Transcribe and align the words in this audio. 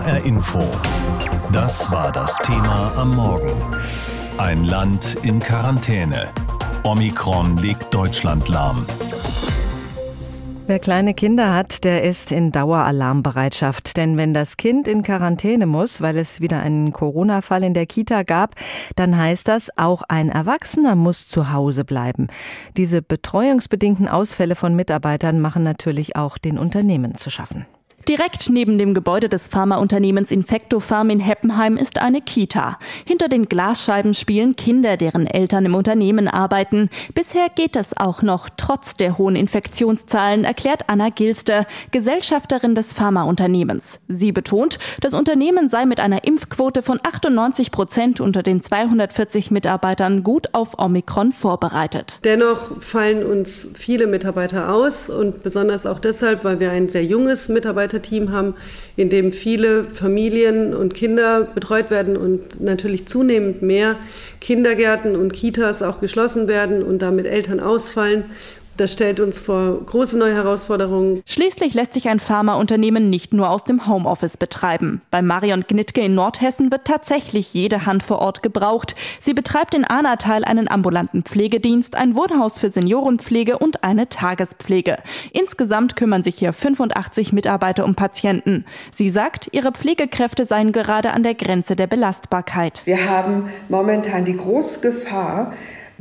HR 0.00 0.24
Info. 0.24 0.58
Das 1.52 1.90
war 1.90 2.10
das 2.10 2.38
Thema 2.38 2.90
am 2.96 3.16
Morgen. 3.16 3.52
Ein 4.38 4.64
Land 4.64 5.18
in 5.24 5.40
Quarantäne. 5.40 6.28
Omikron 6.84 7.58
legt 7.58 7.92
Deutschland 7.92 8.48
lahm. 8.48 8.86
Wer 10.66 10.78
kleine 10.78 11.12
Kinder 11.12 11.52
hat, 11.52 11.84
der 11.84 12.02
ist 12.02 12.32
in 12.32 12.50
Daueralarmbereitschaft. 12.50 13.98
Denn 13.98 14.16
wenn 14.16 14.32
das 14.32 14.56
Kind 14.56 14.88
in 14.88 15.02
Quarantäne 15.02 15.66
muss, 15.66 16.00
weil 16.00 16.16
es 16.16 16.40
wieder 16.40 16.60
einen 16.60 16.94
Corona-Fall 16.94 17.62
in 17.62 17.74
der 17.74 17.84
Kita 17.84 18.22
gab, 18.22 18.54
dann 18.96 19.18
heißt 19.18 19.48
das, 19.48 19.68
auch 19.76 20.02
ein 20.08 20.30
Erwachsener 20.30 20.94
muss 20.94 21.28
zu 21.28 21.52
Hause 21.52 21.84
bleiben. 21.84 22.28
Diese 22.78 23.02
betreuungsbedingten 23.02 24.08
Ausfälle 24.08 24.54
von 24.54 24.74
Mitarbeitern 24.74 25.40
machen 25.40 25.62
natürlich 25.62 26.16
auch 26.16 26.38
den 26.38 26.56
Unternehmen 26.56 27.16
zu 27.16 27.28
schaffen. 27.28 27.66
Direkt 28.10 28.50
neben 28.50 28.76
dem 28.76 28.92
Gebäude 28.92 29.28
des 29.28 29.46
Pharmaunternehmens 29.46 30.32
Infectofarm 30.32 31.10
in 31.10 31.20
Heppenheim 31.20 31.76
ist 31.76 31.98
eine 31.98 32.20
Kita. 32.20 32.76
Hinter 33.06 33.28
den 33.28 33.48
Glasscheiben 33.48 34.14
spielen 34.14 34.56
Kinder, 34.56 34.96
deren 34.96 35.28
Eltern 35.28 35.64
im 35.64 35.76
Unternehmen 35.76 36.26
arbeiten. 36.26 36.90
Bisher 37.14 37.46
geht 37.54 37.76
es 37.76 37.96
auch 37.96 38.22
noch 38.22 38.48
trotz 38.56 38.96
der 38.96 39.16
hohen 39.16 39.36
Infektionszahlen, 39.36 40.42
erklärt 40.42 40.88
Anna 40.88 41.10
Gilster, 41.10 41.66
Gesellschafterin 41.92 42.74
des 42.74 42.94
Pharmaunternehmens. 42.94 44.00
Sie 44.08 44.32
betont, 44.32 44.80
das 45.02 45.14
Unternehmen 45.14 45.68
sei 45.68 45.86
mit 45.86 46.00
einer 46.00 46.24
Impfquote 46.24 46.82
von 46.82 46.98
98 47.00 47.70
Prozent 47.70 48.20
unter 48.20 48.42
den 48.42 48.60
240 48.60 49.52
Mitarbeitern 49.52 50.24
gut 50.24 50.48
auf 50.52 50.80
Omikron 50.80 51.30
vorbereitet. 51.30 52.18
Dennoch 52.24 52.82
fallen 52.82 53.24
uns 53.24 53.68
viele 53.74 54.08
Mitarbeiter 54.08 54.74
aus 54.74 55.08
und 55.08 55.44
besonders 55.44 55.86
auch 55.86 56.00
deshalb, 56.00 56.42
weil 56.42 56.58
wir 56.58 56.72
ein 56.72 56.88
sehr 56.88 57.04
junges 57.04 57.48
Mitarbeiter 57.48 57.99
Mitarbeiterteam 58.00 58.32
haben, 58.32 58.54
in 58.96 59.08
dem 59.08 59.32
viele 59.32 59.84
Familien 59.84 60.74
und 60.74 60.94
Kinder 60.94 61.42
betreut 61.42 61.90
werden 61.90 62.16
und 62.16 62.60
natürlich 62.60 63.06
zunehmend 63.06 63.62
mehr 63.62 63.96
Kindergärten 64.40 65.16
und 65.16 65.32
Kitas 65.32 65.82
auch 65.82 66.00
geschlossen 66.00 66.48
werden 66.48 66.82
und 66.82 67.00
damit 67.00 67.26
Eltern 67.26 67.60
ausfallen. 67.60 68.24
Das 68.80 68.94
stellt 68.94 69.20
uns 69.20 69.36
vor 69.36 69.84
große 69.84 70.16
neue 70.16 70.32
Herausforderungen. 70.32 71.22
Schließlich 71.26 71.74
lässt 71.74 71.92
sich 71.92 72.08
ein 72.08 72.18
Pharmaunternehmen 72.18 73.10
nicht 73.10 73.34
nur 73.34 73.50
aus 73.50 73.62
dem 73.64 73.86
Homeoffice 73.86 74.38
betreiben. 74.38 75.02
Bei 75.10 75.20
Marion 75.20 75.66
Gnitke 75.68 76.00
in 76.00 76.14
Nordhessen 76.14 76.70
wird 76.72 76.86
tatsächlich 76.86 77.52
jede 77.52 77.84
Hand 77.84 78.02
vor 78.02 78.20
Ort 78.20 78.42
gebraucht. 78.42 78.96
Sie 79.20 79.34
betreibt 79.34 79.74
in 79.74 79.84
Anatal 79.84 80.46
einen 80.46 80.66
ambulanten 80.66 81.24
Pflegedienst, 81.24 81.94
ein 81.94 82.14
Wohnhaus 82.14 82.58
für 82.58 82.70
Seniorenpflege 82.70 83.58
und 83.58 83.84
eine 83.84 84.08
Tagespflege. 84.08 84.96
Insgesamt 85.34 85.94
kümmern 85.94 86.24
sich 86.24 86.38
hier 86.38 86.54
85 86.54 87.34
Mitarbeiter 87.34 87.84
um 87.84 87.94
Patienten. 87.94 88.64
Sie 88.92 89.10
sagt, 89.10 89.50
ihre 89.52 89.72
Pflegekräfte 89.72 90.46
seien 90.46 90.72
gerade 90.72 91.10
an 91.10 91.22
der 91.22 91.34
Grenze 91.34 91.76
der 91.76 91.86
Belastbarkeit. 91.86 92.80
Wir 92.86 93.10
haben 93.10 93.50
momentan 93.68 94.24
die 94.24 94.38
große 94.38 94.80
Gefahr, 94.80 95.52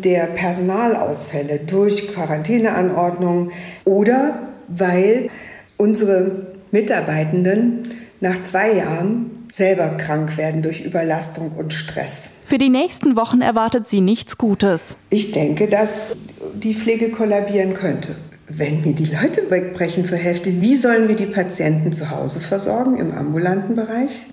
der 0.05 0.25
Personalausfälle 0.25 1.59
durch 1.59 2.13
Quarantäneanordnungen 2.13 3.51
oder 3.85 4.49
weil 4.67 5.29
unsere 5.77 6.47
Mitarbeitenden 6.71 7.89
nach 8.19 8.41
zwei 8.43 8.73
Jahren 8.73 9.47
selber 9.51 9.89
krank 9.97 10.37
werden 10.37 10.61
durch 10.61 10.81
Überlastung 10.81 11.51
und 11.57 11.73
Stress. 11.73 12.29
Für 12.45 12.57
die 12.57 12.69
nächsten 12.69 13.15
Wochen 13.15 13.41
erwartet 13.41 13.89
sie 13.89 14.01
nichts 14.01 14.37
Gutes. 14.37 14.95
Ich 15.09 15.31
denke, 15.31 15.67
dass 15.67 16.15
die 16.53 16.73
Pflege 16.73 17.09
kollabieren 17.09 17.73
könnte. 17.73 18.15
Wenn 18.47 18.81
mir 18.81 18.93
die 18.93 19.05
Leute 19.05 19.49
wegbrechen 19.49 20.05
zur 20.05 20.17
Hälfte, 20.17 20.61
wie 20.61 20.75
sollen 20.75 21.07
wir 21.07 21.15
die 21.15 21.27
Patienten 21.27 21.93
zu 21.93 22.09
Hause 22.09 22.39
versorgen 22.39 22.97
im 22.97 23.11
ambulanten 23.13 23.75
Bereich? 23.75 24.25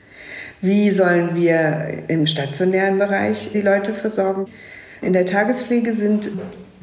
Wie 0.63 0.89
sollen 0.91 1.35
wir 1.35 2.05
im 2.09 2.27
stationären 2.27 2.99
Bereich 2.99 3.51
die 3.53 3.61
Leute 3.61 3.93
versorgen? 3.93 4.47
In 5.03 5.13
der 5.13 5.27
Tagespflege 5.27 5.93
sind 5.93 6.31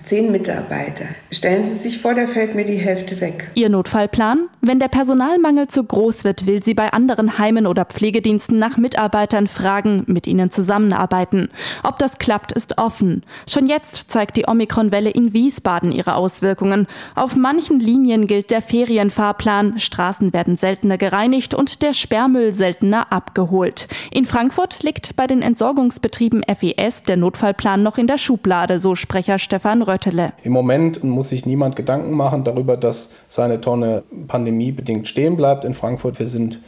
zehn 0.03 0.31
Mitarbeiter. 0.31 1.05
Stellen 1.31 1.63
Sie 1.63 1.73
sich 1.73 1.99
vor, 1.99 2.13
da 2.13 2.27
fällt 2.27 2.55
mir 2.55 2.65
die 2.65 2.77
Hälfte 2.77 3.21
weg. 3.21 3.49
Ihr 3.55 3.69
Notfallplan? 3.69 4.49
Wenn 4.61 4.79
der 4.79 4.89
Personalmangel 4.89 5.69
zu 5.69 5.83
groß 5.83 6.25
wird, 6.25 6.45
will 6.45 6.61
sie 6.61 6.73
bei 6.73 6.91
anderen 6.91 7.37
Heimen 7.37 7.65
oder 7.65 7.85
Pflegediensten 7.85 8.59
nach 8.59 8.77
Mitarbeitern 8.77 9.47
fragen, 9.47 10.03
mit 10.07 10.27
ihnen 10.27 10.51
zusammenarbeiten. 10.51 11.49
Ob 11.83 11.99
das 11.99 12.17
klappt, 12.17 12.51
ist 12.51 12.77
offen. 12.77 13.23
Schon 13.49 13.67
jetzt 13.67 14.11
zeigt 14.11 14.37
die 14.37 14.47
Omikronwelle 14.47 15.09
in 15.09 15.33
Wiesbaden 15.33 15.91
ihre 15.91 16.15
Auswirkungen. 16.15 16.87
Auf 17.15 17.35
manchen 17.35 17.79
Linien 17.79 18.27
gilt 18.27 18.51
der 18.51 18.61
Ferienfahrplan, 18.61 19.79
Straßen 19.79 20.33
werden 20.33 20.57
seltener 20.57 20.97
gereinigt 20.97 21.53
und 21.53 21.81
der 21.81 21.93
Sperrmüll 21.93 22.51
seltener 22.51 23.11
abgeholt. 23.11 23.87
In 24.11 24.25
Frankfurt 24.25 24.83
liegt 24.83 25.15
bei 25.15 25.27
den 25.27 25.41
Entsorgungsbetrieben 25.41 26.43
FES 26.43 27.03
der 27.03 27.17
Notfallplan 27.17 27.81
noch 27.81 27.97
in 27.97 28.07
der 28.07 28.17
Schublade, 28.17 28.79
so 28.79 28.95
Sprecher 28.95 29.39
Stefan 29.39 29.81
Röhr. 29.81 29.92
Röttele. 29.93 30.33
Im 30.43 30.51
Moment 30.51 31.03
muss 31.03 31.29
sich 31.29 31.45
niemand 31.45 31.75
Gedanken 31.75 32.11
machen 32.11 32.43
darüber, 32.43 32.77
dass 32.77 33.13
seine 33.27 33.61
Tonne 33.61 34.03
pandemiebedingt 34.27 35.07
stehen 35.07 35.37
bleibt 35.37 35.65
in 35.65 35.73
Frankfurt. 35.73 36.19
Wir 36.19 36.27
sind 36.27 36.59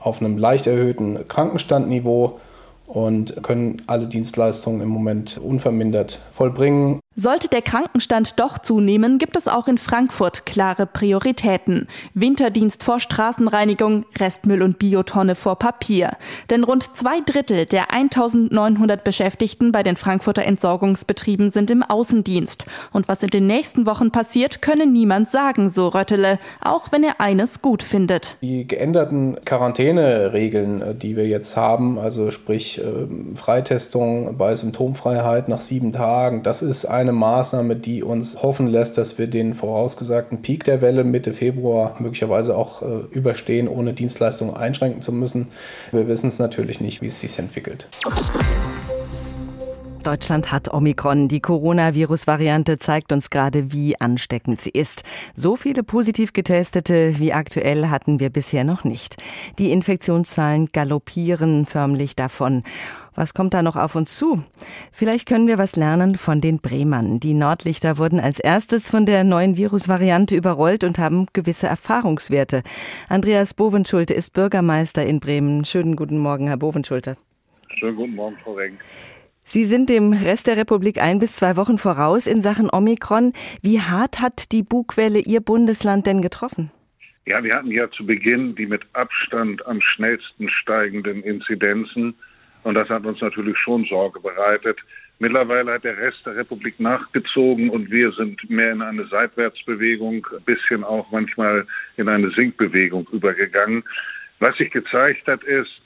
auf 0.00 0.20
einem 0.20 0.36
leicht 0.36 0.66
erhöhten 0.66 1.26
Krankenstandniveau 1.28 2.40
und 2.86 3.42
können 3.42 3.82
alle 3.86 4.06
Dienstleistungen 4.06 4.82
im 4.82 4.88
Moment 4.88 5.38
unvermindert 5.42 6.18
vollbringen. 6.30 7.00
Sollte 7.16 7.46
der 7.46 7.62
Krankenstand 7.62 8.40
doch 8.40 8.58
zunehmen, 8.58 9.18
gibt 9.18 9.36
es 9.36 9.46
auch 9.46 9.68
in 9.68 9.78
Frankfurt 9.78 10.46
klare 10.46 10.84
Prioritäten. 10.84 11.86
Winterdienst 12.12 12.82
vor 12.82 12.98
Straßenreinigung, 12.98 14.04
Restmüll 14.18 14.62
und 14.62 14.80
Biotonne 14.80 15.36
vor 15.36 15.56
Papier. 15.56 16.16
Denn 16.50 16.64
rund 16.64 16.96
zwei 16.96 17.20
Drittel 17.20 17.66
der 17.66 17.92
1900 17.92 19.04
Beschäftigten 19.04 19.70
bei 19.70 19.84
den 19.84 19.94
Frankfurter 19.94 20.42
Entsorgungsbetrieben 20.42 21.52
sind 21.52 21.70
im 21.70 21.84
Außendienst. 21.84 22.66
Und 22.92 23.06
was 23.06 23.22
in 23.22 23.30
den 23.30 23.46
nächsten 23.46 23.86
Wochen 23.86 24.10
passiert, 24.10 24.60
könne 24.60 24.86
niemand 24.86 25.30
sagen, 25.30 25.68
so 25.68 25.86
Röttele, 25.86 26.40
auch 26.64 26.90
wenn 26.90 27.04
er 27.04 27.20
eines 27.20 27.62
gut 27.62 27.84
findet. 27.84 28.38
Die 28.42 28.66
geänderten 28.66 29.36
Quarantäneregeln, 29.44 30.82
äh, 30.82 30.94
die 30.96 31.16
wir 31.16 31.28
jetzt 31.28 31.56
haben, 31.56 31.96
also 31.96 32.32
sprich 32.32 32.80
äh, 32.80 33.36
Freitestung 33.36 34.36
bei 34.36 34.52
Symptomfreiheit 34.56 35.48
nach 35.48 35.60
sieben 35.60 35.92
Tagen, 35.92 36.42
das 36.42 36.60
ist 36.60 36.86
ein 36.86 37.03
eine 37.04 37.12
Maßnahme, 37.12 37.76
die 37.76 38.02
uns 38.02 38.42
hoffen 38.42 38.66
lässt, 38.66 38.98
dass 38.98 39.18
wir 39.18 39.28
den 39.28 39.54
vorausgesagten 39.54 40.42
Peak 40.42 40.64
der 40.64 40.80
Welle 40.80 41.04
Mitte 41.04 41.32
Februar 41.32 41.94
möglicherweise 41.98 42.56
auch 42.56 42.82
äh, 42.82 42.86
überstehen, 43.10 43.68
ohne 43.68 43.92
Dienstleistungen 43.92 44.56
einschränken 44.56 45.02
zu 45.02 45.12
müssen. 45.12 45.48
Wir 45.92 46.08
wissen 46.08 46.26
es 46.26 46.38
natürlich 46.38 46.80
nicht, 46.80 47.02
wie 47.02 47.06
es 47.06 47.20
sich 47.20 47.38
entwickelt. 47.38 47.88
Deutschland 50.04 50.52
hat 50.52 50.72
Omikron. 50.72 51.28
Die 51.28 51.40
Coronavirus-Variante 51.40 52.78
zeigt 52.78 53.10
uns 53.10 53.30
gerade, 53.30 53.72
wie 53.72 53.98
ansteckend 54.00 54.60
sie 54.60 54.70
ist. 54.70 55.02
So 55.34 55.56
viele 55.56 55.82
positiv 55.82 56.32
getestete 56.32 57.18
wie 57.18 57.32
aktuell 57.32 57.88
hatten 57.88 58.20
wir 58.20 58.30
bisher 58.30 58.64
noch 58.64 58.84
nicht. 58.84 59.16
Die 59.58 59.72
Infektionszahlen 59.72 60.68
galoppieren 60.72 61.64
förmlich 61.64 62.16
davon. 62.16 62.64
Was 63.14 63.32
kommt 63.32 63.54
da 63.54 63.62
noch 63.62 63.76
auf 63.76 63.94
uns 63.94 64.16
zu? 64.16 64.42
Vielleicht 64.92 65.28
können 65.28 65.46
wir 65.46 65.58
was 65.58 65.76
lernen 65.76 66.16
von 66.16 66.40
den 66.40 66.58
Bremern. 66.58 67.20
Die 67.20 67.34
Nordlichter 67.34 67.96
wurden 67.98 68.18
als 68.18 68.40
erstes 68.40 68.90
von 68.90 69.06
der 69.06 69.22
neuen 69.22 69.56
Virusvariante 69.56 70.34
überrollt 70.34 70.82
und 70.82 70.98
haben 70.98 71.26
gewisse 71.32 71.68
Erfahrungswerte. 71.68 72.62
Andreas 73.08 73.54
Bovenschulte 73.54 74.14
ist 74.14 74.32
Bürgermeister 74.32 75.06
in 75.06 75.20
Bremen. 75.20 75.64
Schönen 75.64 75.94
guten 75.94 76.18
Morgen, 76.18 76.48
Herr 76.48 76.56
Bovenschulte. 76.56 77.16
Schönen 77.68 77.96
guten 77.96 78.14
Morgen, 78.14 78.36
Frau 78.42 78.54
Reng. 78.54 78.78
Sie 79.44 79.66
sind 79.66 79.90
dem 79.90 80.12
Rest 80.12 80.46
der 80.46 80.56
Republik 80.56 81.00
ein 81.00 81.18
bis 81.18 81.36
zwei 81.36 81.56
Wochen 81.56 81.76
voraus 81.76 82.26
in 82.26 82.40
Sachen 82.40 82.70
Omikron. 82.72 83.32
Wie 83.62 83.80
hart 83.80 84.20
hat 84.20 84.52
die 84.52 84.62
Bugwelle 84.62 85.18
Ihr 85.18 85.40
Bundesland 85.40 86.06
denn 86.06 86.22
getroffen? 86.22 86.70
Ja, 87.26 87.44
wir 87.44 87.54
hatten 87.54 87.70
ja 87.70 87.90
zu 87.90 88.06
Beginn 88.06 88.54
die 88.54 88.66
mit 88.66 88.82
Abstand 88.94 89.64
am 89.66 89.80
schnellsten 89.80 90.48
steigenden 90.48 91.22
Inzidenzen. 91.22 92.14
Und 92.64 92.74
das 92.74 92.88
hat 92.88 93.04
uns 93.04 93.20
natürlich 93.20 93.56
schon 93.58 93.84
Sorge 93.84 94.20
bereitet. 94.20 94.78
Mittlerweile 95.18 95.74
hat 95.74 95.84
der 95.84 95.96
Rest 95.96 96.26
der 96.26 96.36
Republik 96.36 96.80
nachgezogen 96.80 97.70
und 97.70 97.90
wir 97.90 98.10
sind 98.12 98.50
mehr 98.50 98.72
in 98.72 98.82
eine 98.82 99.06
Seitwärtsbewegung, 99.06 100.26
ein 100.32 100.44
bisschen 100.44 100.82
auch 100.82 101.10
manchmal 101.12 101.66
in 101.96 102.08
eine 102.08 102.30
Sinkbewegung 102.30 103.06
übergegangen. 103.12 103.84
Was 104.40 104.56
sich 104.56 104.70
gezeigt 104.70 105.28
hat, 105.28 105.44
ist, 105.44 105.80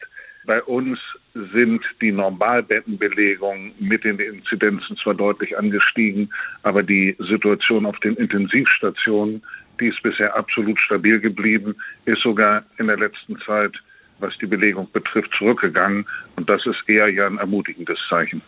bei 0.46 0.62
uns 0.62 0.98
sind 1.34 1.84
die 2.00 2.10
Normalbettenbelegungen 2.10 3.74
mit 3.78 4.04
den 4.04 4.18
Inzidenzen 4.18 4.96
zwar 4.96 5.14
deutlich 5.14 5.58
angestiegen, 5.58 6.32
aber 6.62 6.82
die 6.82 7.14
Situation 7.18 7.84
auf 7.84 7.98
den 8.00 8.14
Intensivstationen, 8.14 9.42
die 9.78 9.88
ist 9.88 10.02
bisher 10.02 10.34
absolut 10.34 10.80
stabil 10.80 11.20
geblieben, 11.20 11.76
ist 12.06 12.22
sogar 12.22 12.64
in 12.78 12.86
der 12.86 12.96
letzten 12.96 13.38
Zeit 13.40 13.74
was 14.20 14.36
die 14.38 14.46
Belegung 14.46 14.88
betrifft, 14.92 15.30
zurückgegangen. 15.38 16.06
Und 16.36 16.48
das 16.48 16.64
ist 16.66 16.88
eher 16.88 17.08
ja 17.08 17.26
ein 17.26 17.38
ermutigendes 17.38 17.98
Zeichen. 18.08 18.42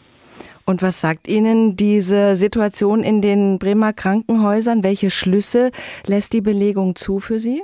Und 0.65 0.83
was 0.83 1.01
sagt 1.01 1.29
Ihnen 1.29 1.77
diese 1.77 2.37
Situation 2.37 3.03
in 3.03 3.21
den 3.21 3.59
Bremer 3.59 3.93
Krankenhäusern? 3.93 4.85
Welche 4.85 5.11
Schlüsse 5.11 5.71
lässt 6.07 6.33
die 6.33 6.41
Belegung 6.41 6.95
zu 6.95 7.19
für 7.19 7.39
Sie? 7.39 7.63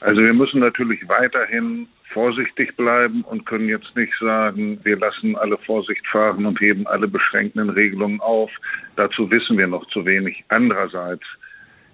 Also 0.00 0.20
wir 0.20 0.34
müssen 0.34 0.60
natürlich 0.60 1.08
weiterhin 1.08 1.88
vorsichtig 2.12 2.76
bleiben 2.76 3.22
und 3.22 3.44
können 3.44 3.68
jetzt 3.68 3.94
nicht 3.96 4.12
sagen, 4.20 4.78
wir 4.84 4.96
lassen 4.96 5.36
alle 5.36 5.58
Vorsicht 5.58 6.06
fahren 6.06 6.46
und 6.46 6.60
heben 6.60 6.86
alle 6.86 7.08
beschränkenden 7.08 7.70
Regelungen 7.70 8.20
auf. 8.20 8.50
Dazu 8.96 9.30
wissen 9.30 9.58
wir 9.58 9.66
noch 9.66 9.86
zu 9.88 10.06
wenig. 10.06 10.44
Andererseits, 10.48 11.24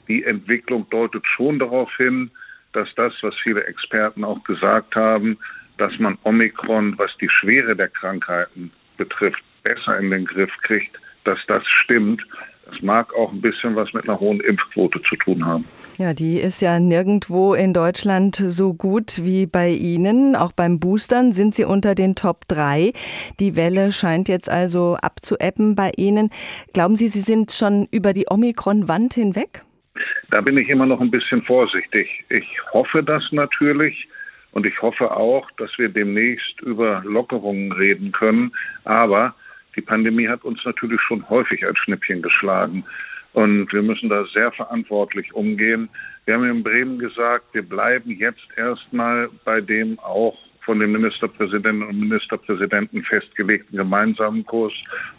die 0.09 0.25
Entwicklung 0.25 0.87
deutet 0.91 1.23
schon 1.27 1.59
darauf 1.59 1.91
hin, 1.97 2.31
dass 2.73 2.89
das, 2.97 3.13
was 3.23 3.35
viele 3.43 3.65
Experten 3.65 4.25
auch 4.25 4.43
gesagt 4.45 4.95
haben, 4.95 5.39
dass 5.79 5.99
man 5.99 6.19
Omikron, 6.25 6.99
was 6.99 7.11
die 7.21 7.29
Schwere 7.29 7.75
der 7.75 7.89
Krankheiten 7.89 8.71
betrifft, 8.97 9.43
besser 9.63 9.99
in 9.99 10.11
den 10.11 10.27
Griff 10.27 10.51
kriegt, 10.63 10.99
dass 11.25 11.39
das 11.47 11.63
stimmt. 11.83 12.23
Das 12.71 12.81
mag 12.83 13.13
auch 13.15 13.33
ein 13.33 13.41
bisschen 13.41 13.75
was 13.75 13.93
mit 13.93 14.05
einer 14.05 14.21
hohen 14.21 14.41
Impfquote 14.41 15.01
zu 15.03 15.17
tun 15.17 15.45
haben. 15.45 15.65
Ja, 15.99 16.15
die 16.15 16.37
ist 16.37 16.63
ja 16.63 16.79
nirgendwo 16.79 17.55
in 17.55 17.75
Deutschland 17.75 18.37
so 18.37 18.75
gut 18.75 19.25
wie 19.25 19.47
bei 19.47 19.71
Ihnen. 19.71 20.37
Auch 20.37 20.53
beim 20.53 20.79
Boostern 20.79 21.33
sind 21.33 21.55
Sie 21.55 21.65
unter 21.65 21.95
den 21.95 22.15
Top 22.15 22.47
3. 22.47 22.93
Die 23.41 23.57
Welle 23.57 23.91
scheint 23.91 24.29
jetzt 24.29 24.49
also 24.49 24.97
abzuebben 25.01 25.75
bei 25.75 25.91
Ihnen. 25.97 26.31
Glauben 26.73 26.95
Sie, 26.95 27.09
Sie 27.09 27.23
sind 27.23 27.51
schon 27.53 27.89
über 27.91 28.13
die 28.13 28.27
Omikron-Wand 28.31 29.15
hinweg? 29.15 29.65
Da 30.31 30.41
bin 30.41 30.57
ich 30.59 30.69
immer 30.69 30.87
noch 30.87 31.01
ein 31.01 31.11
bisschen 31.11 31.43
vorsichtig. 31.43 32.25
Ich 32.29 32.47
hoffe 32.73 33.03
das 33.03 33.23
natürlich. 33.33 34.09
Und 34.53 34.67
ich 34.67 34.83
hoffe 34.83 35.11
auch, 35.17 35.49
dass 35.59 35.71
wir 35.79 35.89
demnächst 35.89 36.61
über 36.63 37.03
Lockerungen 37.05 37.73
reden 37.73 38.13
können. 38.13 38.53
Aber 38.85 39.35
die 39.77 39.81
Pandemie 39.81 40.29
hat 40.29 40.45
uns 40.45 40.65
natürlich 40.65 41.01
schon 41.03 41.29
häufig 41.29 41.65
als 41.65 41.79
Schnippchen 41.79 42.23
geschlagen. 42.23 42.85
Und 43.33 43.73
wir 43.73 43.83
müssen 43.83 44.09
da 44.09 44.25
sehr 44.35 44.51
verantwortlich 44.53 45.33
umgehen. 45.35 45.89
Wir 46.25 46.35
haben 46.35 46.51
in 46.51 46.63
Bremen 46.65 46.99
gesagt, 46.99 47.45
wir 47.53 47.63
bleiben 47.63 48.11
jetzt 48.11 48.47
erstmal 48.57 49.29
bei 49.45 49.61
dem 49.61 49.99
auch 50.01 50.37
von 50.65 50.79
den 50.79 50.93
Ministerpräsidenten 50.93 51.83
und 51.83 51.99
Ministerpräsidenten 51.99 53.03
festgelegten 53.03 53.77
gemeinsamen 53.77 54.45
Kurs, 54.45 54.73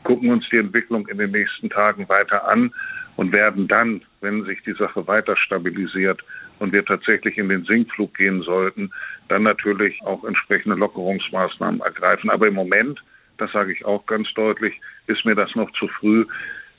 gucken 0.04 0.30
uns 0.30 0.48
die 0.52 0.58
Entwicklung 0.58 1.08
in 1.08 1.18
den 1.18 1.32
nächsten 1.32 1.70
Tagen 1.70 2.08
weiter 2.10 2.48
an 2.48 2.72
und 3.16 3.32
werden 3.32 3.68
dann, 3.68 4.02
wenn 4.22 4.46
sich 4.46 4.62
die 4.64 4.74
Sache 4.74 5.08
weiter 5.08 5.36
stabilisiert 5.36 6.24
und 6.60 6.72
wir 6.72 6.86
tatsächlich 6.86 7.38
in 7.38 7.50
den 7.50 7.66
Sinkflug 7.66 8.16
gehen 8.16 8.42
sollten, 8.44 8.92
dann 9.28 9.44
natürlich 9.44 10.02
auch 10.04 10.24
entsprechende 10.24 10.76
Lockerungsmaßnahmen 10.76 11.82
ergreifen. 11.82 12.30
Aber 12.30 12.48
im 12.48 12.54
Moment 12.54 13.02
das 13.42 13.52
sage 13.52 13.74
ich 13.74 13.84
auch 13.86 14.06
ganz 14.06 14.32
deutlich, 14.36 14.80
ist 15.08 15.26
mir 15.26 15.34
das 15.34 15.54
noch 15.56 15.72
zu 15.72 15.88
früh. 15.88 16.26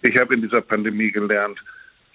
Ich 0.03 0.17
habe 0.19 0.35
in 0.35 0.43
dieser 0.43 0.61
Pandemie 0.61 1.11
gelernt, 1.11 1.59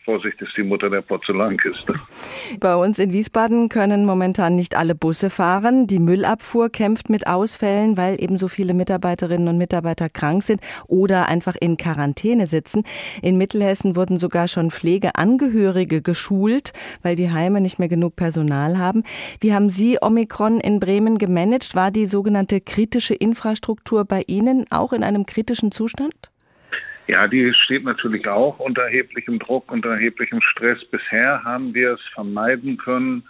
Vorsicht 0.07 0.41
ist 0.41 0.55
die 0.55 0.63
Mutter 0.63 0.89
der 0.89 1.01
Porzellankiste. 1.01 1.95
Bei 2.61 2.77
uns 2.77 2.97
in 2.97 3.11
Wiesbaden 3.11 3.67
können 3.67 4.05
momentan 4.05 4.55
nicht 4.55 4.77
alle 4.77 4.95
Busse 4.95 5.29
fahren. 5.29 5.85
Die 5.85 5.99
Müllabfuhr 5.99 6.69
kämpft 6.69 7.09
mit 7.09 7.27
Ausfällen, 7.27 7.97
weil 7.97 8.15
eben 8.23 8.37
so 8.37 8.47
viele 8.47 8.73
Mitarbeiterinnen 8.73 9.49
und 9.49 9.57
Mitarbeiter 9.57 10.07
krank 10.07 10.43
sind 10.43 10.61
oder 10.87 11.27
einfach 11.27 11.57
in 11.59 11.75
Quarantäne 11.75 12.47
sitzen. 12.47 12.83
In 13.21 13.37
Mittelhessen 13.37 13.97
wurden 13.97 14.17
sogar 14.17 14.47
schon 14.47 14.71
Pflegeangehörige 14.71 16.01
geschult, 16.01 16.71
weil 17.03 17.17
die 17.17 17.29
Heime 17.29 17.59
nicht 17.59 17.77
mehr 17.77 17.89
genug 17.89 18.15
Personal 18.15 18.77
haben. 18.77 19.03
Wie 19.41 19.53
haben 19.53 19.69
Sie 19.69 19.97
Omikron 20.01 20.61
in 20.61 20.79
Bremen 20.79 21.17
gemanagt? 21.17 21.75
War 21.75 21.91
die 21.91 22.07
sogenannte 22.07 22.61
kritische 22.61 23.13
Infrastruktur 23.13 24.05
bei 24.05 24.23
Ihnen 24.25 24.67
auch 24.69 24.93
in 24.93 25.03
einem 25.03 25.25
kritischen 25.25 25.73
Zustand? 25.73 26.31
Ja, 27.07 27.25
die 27.27 27.53
steht 27.53 27.85
natürlich 27.85 28.27
auch 28.27 28.59
unter 28.59 28.83
erheblichem 28.83 29.39
Druck, 29.39 29.71
unter 29.71 29.91
erheblichem 29.91 30.41
Stress. 30.41 30.83
Bisher 30.91 31.41
haben 31.43 31.73
wir 31.73 31.93
es 31.93 32.01
vermeiden 32.13 32.77
können, 32.77 33.23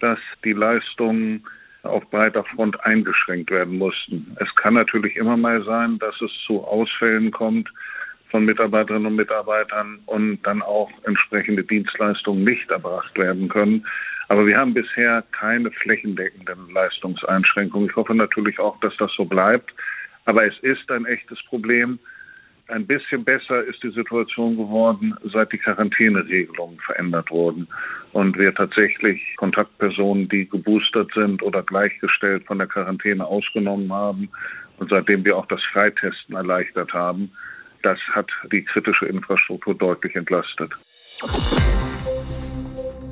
dass 0.00 0.20
die 0.44 0.52
Leistungen 0.52 1.44
auf 1.82 2.08
breiter 2.10 2.44
Front 2.44 2.80
eingeschränkt 2.84 3.50
werden 3.50 3.76
mussten. 3.78 4.36
Es 4.40 4.54
kann 4.54 4.74
natürlich 4.74 5.16
immer 5.16 5.36
mal 5.36 5.64
sein, 5.64 5.98
dass 5.98 6.20
es 6.20 6.30
zu 6.46 6.62
Ausfällen 6.64 7.32
kommt 7.32 7.68
von 8.30 8.44
Mitarbeiterinnen 8.44 9.06
und 9.06 9.16
Mitarbeitern 9.16 10.00
und 10.06 10.40
dann 10.42 10.62
auch 10.62 10.90
entsprechende 11.04 11.64
Dienstleistungen 11.64 12.44
nicht 12.44 12.70
erbracht 12.70 13.18
werden 13.18 13.48
können. 13.48 13.84
Aber 14.28 14.46
wir 14.46 14.58
haben 14.58 14.74
bisher 14.74 15.24
keine 15.32 15.70
flächendeckenden 15.70 16.70
Leistungseinschränkungen. 16.72 17.88
Ich 17.88 17.96
hoffe 17.96 18.14
natürlich 18.14 18.58
auch, 18.58 18.78
dass 18.80 18.94
das 18.98 19.10
so 19.16 19.24
bleibt. 19.24 19.72
Aber 20.26 20.44
es 20.44 20.56
ist 20.60 20.90
ein 20.90 21.06
echtes 21.06 21.42
Problem. 21.46 21.98
Ein 22.68 22.86
bisschen 22.86 23.24
besser 23.24 23.64
ist 23.64 23.82
die 23.82 23.90
Situation 23.90 24.58
geworden, 24.58 25.14
seit 25.32 25.52
die 25.52 25.58
Quarantäneregelungen 25.58 26.78
verändert 26.80 27.30
wurden 27.30 27.66
und 28.12 28.38
wir 28.38 28.54
tatsächlich 28.54 29.22
Kontaktpersonen, 29.38 30.28
die 30.28 30.46
geboostert 30.46 31.10
sind 31.14 31.42
oder 31.42 31.62
gleichgestellt 31.62 32.44
von 32.46 32.58
der 32.58 32.66
Quarantäne 32.66 33.24
ausgenommen 33.24 33.90
haben 33.90 34.28
und 34.76 34.90
seitdem 34.90 35.24
wir 35.24 35.38
auch 35.38 35.46
das 35.46 35.62
Freitesten 35.72 36.34
erleichtert 36.34 36.92
haben, 36.92 37.32
das 37.82 37.98
hat 38.12 38.30
die 38.52 38.64
kritische 38.64 39.06
Infrastruktur 39.06 39.74
deutlich 39.74 40.14
entlastet. 40.14 40.70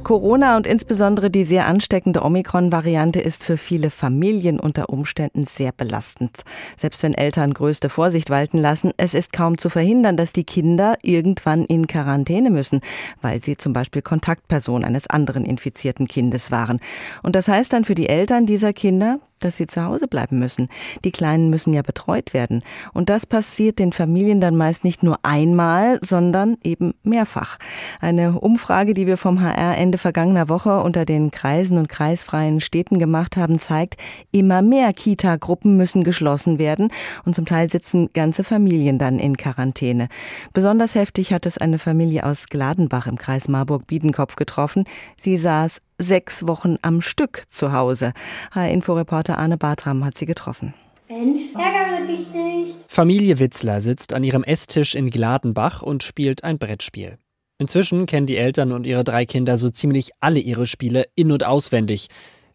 Corona 0.07 0.57
und 0.57 0.69
insbesondere 0.69 1.33
die 1.33 1.45
sehr 1.45 1.67
ansteckende 1.67 2.23
Omikron-Variante 2.23 3.21
ist 3.21 3.43
für 3.43 3.57
viele 3.57 3.91
Familien 3.91 4.61
unter 4.61 4.89
Umständen 4.89 5.49
sehr 5.49 5.73
belastend. 5.73 6.43
Selbst 6.77 7.03
wenn 7.03 7.13
Eltern 7.13 7.53
größte 7.53 7.89
Vorsicht 7.89 8.31
walten 8.31 8.59
lassen, 8.59 8.93
es 8.99 9.15
ist 9.15 9.33
kaum 9.33 9.59
zu 9.59 9.69
verhindern, 9.69 10.17
dass 10.17 10.33
die 10.33 10.45
Kinder 10.45 10.97
irgendwann 11.03 11.65
in 11.65 11.89
Quarantäne 11.89 12.51
müssen, 12.51 12.83
weil 13.21 13.43
sie 13.43 13.57
zum 13.57 13.73
Beispiel 13.73 14.01
Kontaktperson 14.01 14.85
eines 14.85 15.11
anderen 15.11 15.45
infizierten 15.45 16.07
Kindes 16.07 16.53
waren. 16.53 16.79
Und 17.25 17.35
das 17.35 17.49
heißt 17.49 17.73
dann 17.73 17.85
für 17.85 17.97
die 17.97 18.09
Eltern 18.09 18.47
dieser 18.47 18.73
Kinder, 18.73 19.19
dass 19.41 19.57
sie 19.57 19.67
zu 19.67 19.85
Hause 19.85 20.09
bleiben 20.09 20.39
müssen. 20.39 20.69
Die 21.05 21.13
Kleinen 21.13 21.51
müssen 21.51 21.75
ja 21.75 21.83
betreut 21.83 22.35
werden. 22.35 22.63
Und 22.93 23.11
das 23.11 23.27
passiert 23.27 23.79
den 23.79 23.93
Familien 23.93 24.41
dann 24.41 24.57
meist 24.57 24.85
nicht 24.85 25.03
nur 25.03 25.19
einmal, 25.23 25.99
sondern 26.03 26.57
eben 26.63 26.95
mehrfach. 27.03 27.59
Eine 28.01 28.41
Umfrage, 28.41 28.95
die 28.95 29.07
wir 29.07 29.17
vom 29.17 29.41
HR 29.41 29.77
Ende 29.77 29.99
vergangener 29.99 30.49
Woche 30.49 30.81
unter 30.81 31.05
den 31.05 31.31
Kreisen 31.31 31.79
und 31.79 31.89
kreisfreien 31.89 32.61
Städten 32.61 32.99
gemacht 32.99 33.37
haben, 33.37 33.59
zeigt, 33.59 33.97
immer 34.33 34.63
mehr 34.63 34.93
Kita-Gruppen 34.93 35.77
müssen 35.77 36.05
geschlossen 36.05 36.59
werden 36.59 36.91
und 37.25 37.35
zum 37.35 37.47
Teil 37.47 37.71
sitzen 37.71 38.11
ganze 38.13 38.45
Familien 38.45 38.99
dann 38.99 39.19
in 39.19 39.37
Quarantäne. 39.37 40.09
Besonders 40.53 40.95
heftig 40.95 41.33
hat 41.33 41.47
es 41.47 41.59
eine 41.59 41.79
Familie 41.79 42.25
aus 42.25 42.47
Gladenbach 42.47 43.07
im 43.07 43.17
Kreis 43.17 43.49
Marburg-Biedenkopf 43.49 44.37
getroffen. 44.37 44.85
Sie 45.17 45.39
saß 45.39 45.81
sechs 45.99 46.47
Wochen 46.47 46.77
am 46.83 47.01
Stück 47.01 47.45
zu 47.49 47.73
Hause. 47.73 48.13
HR-Inforeporter 48.53 49.39
Arne 49.39 49.57
Bartram 49.57 50.05
hat 50.05 50.19
sie 50.19 50.27
getroffen. 50.27 50.75
Mensch, 51.09 51.43
ärgere 51.55 52.07
dich 52.07 52.29
nicht. 52.33 52.75
Familie 52.89 53.39
Witzler 53.39 53.81
sitzt 53.81 54.13
an 54.13 54.25
ihrem 54.25 54.43
Esstisch 54.43 54.95
in 54.95 55.11
Gladenbach 55.11 55.83
und 55.83 56.03
spielt 56.03 56.45
ein 56.45 56.59
Brettspiel. 56.59 57.19
Inzwischen 57.59 58.07
kennen 58.07 58.27
die 58.27 58.37
Eltern 58.37 58.73
und 58.73 58.87
ihre 58.87 59.05
drei 59.05 59.25
Kinder 59.25 59.57
so 59.57 59.71
ziemlich 59.71 60.11
alle 60.21 60.41
ihre 60.41 60.67
Spiele 60.67 61.05
in- 61.15 61.33
und 61.33 61.45
auswendig, 61.45 62.09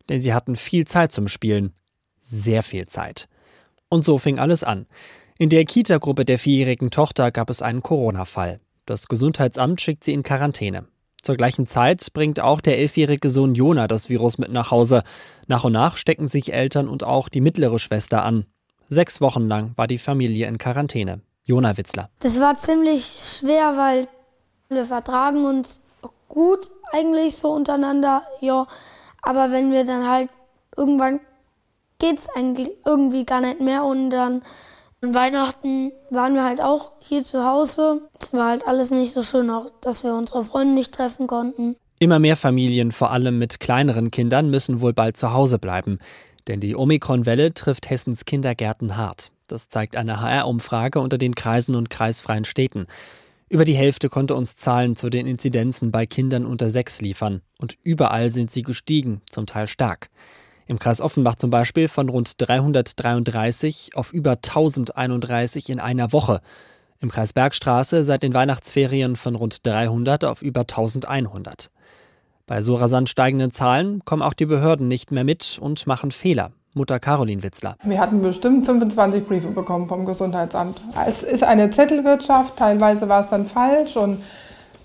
denn 0.09 0.21
sie 0.21 0.33
hatten 0.33 0.55
viel 0.55 0.85
Zeit 0.85 1.11
zum 1.11 1.27
Spielen. 1.27 1.73
Sehr 2.21 2.61
viel 2.61 2.87
Zeit. 2.87 3.27
Und 3.89 4.05
so 4.05 4.17
fing 4.17 4.37
alles 4.37 4.63
an. 4.63 4.85
In 5.37 5.49
der 5.49 5.65
Kita-Gruppe 5.65 6.23
der 6.23 6.37
vierjährigen 6.37 6.91
Tochter 6.91 7.31
gab 7.31 7.49
es 7.49 7.61
einen 7.61 7.81
Corona-Fall. 7.81 8.59
Das 8.85 9.07
Gesundheitsamt 9.07 9.81
schickt 9.81 10.03
sie 10.03 10.13
in 10.13 10.23
Quarantäne. 10.23 10.85
Zur 11.21 11.35
gleichen 11.35 11.67
Zeit 11.67 12.13
bringt 12.13 12.39
auch 12.39 12.61
der 12.61 12.79
elfjährige 12.79 13.29
Sohn 13.29 13.53
Jona 13.53 13.87
das 13.87 14.09
Virus 14.09 14.37
mit 14.37 14.51
nach 14.51 14.71
Hause. 14.71 15.03
Nach 15.47 15.63
und 15.63 15.73
nach 15.73 15.97
stecken 15.97 16.27
sich 16.27 16.51
Eltern 16.53 16.87
und 16.87 17.03
auch 17.03 17.29
die 17.29 17.41
mittlere 17.41 17.77
Schwester 17.77 18.23
an. 18.23 18.45
Sechs 18.89 19.21
Wochen 19.21 19.47
lang 19.47 19.73
war 19.75 19.87
die 19.87 19.99
Familie 19.99 20.47
in 20.47 20.57
Quarantäne. 20.57 21.21
Jona 21.43 21.77
Witzler. 21.77 22.09
Das 22.19 22.39
war 22.39 22.57
ziemlich 22.57 23.17
schwer, 23.21 23.77
weil 23.77 24.07
wir 24.69 24.85
vertragen 24.85 25.45
uns 25.45 25.81
gut 26.27 26.71
eigentlich 26.91 27.35
so 27.37 27.51
untereinander, 27.51 28.23
ja. 28.39 28.67
Aber 29.21 29.51
wenn 29.51 29.71
wir 29.71 29.85
dann 29.85 30.09
halt 30.09 30.29
irgendwann 30.75 31.19
geht's 31.99 32.27
eigentlich 32.35 32.69
irgendwie 32.83 33.25
gar 33.25 33.41
nicht 33.41 33.61
mehr 33.61 33.83
und 33.83 34.09
dann 34.09 34.41
an 35.01 35.15
Weihnachten 35.15 35.91
waren 36.11 36.35
wir 36.35 36.43
halt 36.43 36.61
auch 36.61 36.91
hier 36.99 37.23
zu 37.23 37.43
Hause. 37.43 38.01
Es 38.19 38.33
war 38.33 38.49
halt 38.49 38.67
alles 38.67 38.91
nicht 38.91 39.11
so 39.11 39.23
schön, 39.23 39.49
auch 39.49 39.67
dass 39.81 40.03
wir 40.03 40.13
unsere 40.13 40.43
Freunde 40.43 40.75
nicht 40.75 40.93
treffen 40.93 41.27
konnten. 41.27 41.75
Immer 41.99 42.19
mehr 42.19 42.37
Familien, 42.37 42.91
vor 42.91 43.11
allem 43.11 43.39
mit 43.39 43.59
kleineren 43.59 44.11
Kindern, 44.11 44.49
müssen 44.49 44.81
wohl 44.81 44.93
bald 44.93 45.17
zu 45.17 45.33
Hause 45.33 45.59
bleiben. 45.59 45.99
Denn 46.47 46.59
die 46.59 46.75
Omikron-Welle 46.75 47.53
trifft 47.53 47.89
Hessens 47.89 48.25
Kindergärten 48.25 48.97
hart. 48.97 49.31
Das 49.47 49.69
zeigt 49.69 49.95
eine 49.95 50.21
HR-Umfrage 50.21 50.99
unter 50.99 51.17
den 51.17 51.35
Kreisen 51.35 51.75
und 51.75 51.89
kreisfreien 51.89 52.45
Städten. 52.45 52.87
Über 53.49 53.65
die 53.65 53.75
Hälfte 53.75 54.07
konnte 54.07 54.35
uns 54.35 54.55
Zahlen 54.55 54.95
zu 54.95 55.09
den 55.09 55.27
Inzidenzen 55.27 55.91
bei 55.91 56.05
Kindern 56.05 56.45
unter 56.45 56.69
sechs 56.69 57.01
liefern. 57.01 57.41
Und 57.59 57.75
überall 57.83 58.29
sind 58.29 58.49
sie 58.49 58.61
gestiegen, 58.61 59.21
zum 59.29 59.45
Teil 59.45 59.67
stark. 59.67 60.09
Im 60.67 60.79
Kreis 60.79 61.01
Offenbach 61.01 61.35
zum 61.35 61.49
Beispiel 61.49 61.87
von 61.87 62.09
rund 62.09 62.33
333 62.37 63.91
auf 63.95 64.13
über 64.13 64.31
1031 64.31 65.69
in 65.69 65.79
einer 65.79 66.13
Woche. 66.13 66.41
Im 66.99 67.09
Kreis 67.09 67.33
Bergstraße 67.33 68.03
seit 68.03 68.23
den 68.23 68.33
Weihnachtsferien 68.33 69.15
von 69.15 69.35
rund 69.35 69.65
300 69.65 70.23
auf 70.23 70.41
über 70.41 70.61
1100. 70.61 71.71
Bei 72.47 72.61
so 72.61 72.75
rasant 72.75 73.09
steigenden 73.09 73.51
Zahlen 73.51 74.03
kommen 74.05 74.21
auch 74.21 74.33
die 74.33 74.45
Behörden 74.45 74.87
nicht 74.87 75.11
mehr 75.11 75.23
mit 75.23 75.57
und 75.59 75.87
machen 75.87 76.11
Fehler. 76.11 76.51
Mutter 76.73 76.99
Caroline 76.99 77.43
Witzler. 77.43 77.75
Wir 77.83 77.99
hatten 77.99 78.21
bestimmt 78.21 78.65
25 78.65 79.25
Briefe 79.25 79.49
bekommen 79.49 79.87
vom 79.87 80.05
Gesundheitsamt. 80.05 80.81
Es 81.05 81.21
ist 81.21 81.43
eine 81.43 81.69
Zettelwirtschaft, 81.69 82.57
teilweise 82.57 83.09
war 83.09 83.21
es 83.21 83.27
dann 83.27 83.45
falsch 83.45 83.97
und 83.97 84.19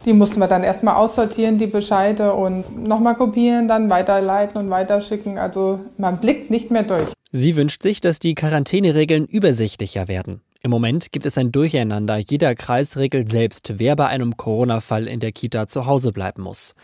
die 0.05 0.13
mussten 0.13 0.39
wir 0.39 0.47
dann 0.47 0.63
erstmal 0.63 0.95
aussortieren, 0.95 1.59
die 1.59 1.67
Bescheide 1.67 2.33
und 2.33 2.87
nochmal 2.87 3.17
kopieren, 3.17 3.69
dann 3.69 3.91
weiterleiten 3.91 4.61
und 4.61 4.71
weiterschicken. 4.71 5.39
Also 5.39 5.81
man 5.99 6.19
blickt 6.19 6.51
nicht 6.51 6.71
mehr 6.71 6.85
durch. 6.85 7.09
Sie 7.33 7.57
wünscht 7.57 7.83
sich, 7.83 8.01
dass 8.01 8.19
die 8.19 8.35
Quarantäneregeln 8.35 9.27
übersichtlicher 9.27 10.09
werden. 10.09 10.41
Im 10.63 10.71
Moment 10.71 11.13
gibt 11.13 11.27
es 11.27 11.37
ein 11.39 11.53
Durcheinander. 11.53 12.17
Jeder 12.19 12.55
Kreis 12.55 12.97
regelt 12.97 13.29
selbst, 13.29 13.75
wer 13.77 13.95
bei 13.95 14.07
einem 14.07 14.37
Corona-Fall 14.37 15.07
in 15.07 15.21
der 15.21 15.33
Kita 15.33 15.67
zu 15.67 15.87
Hause 15.87 16.13
bleiben 16.13 16.43
muss. 16.43 16.75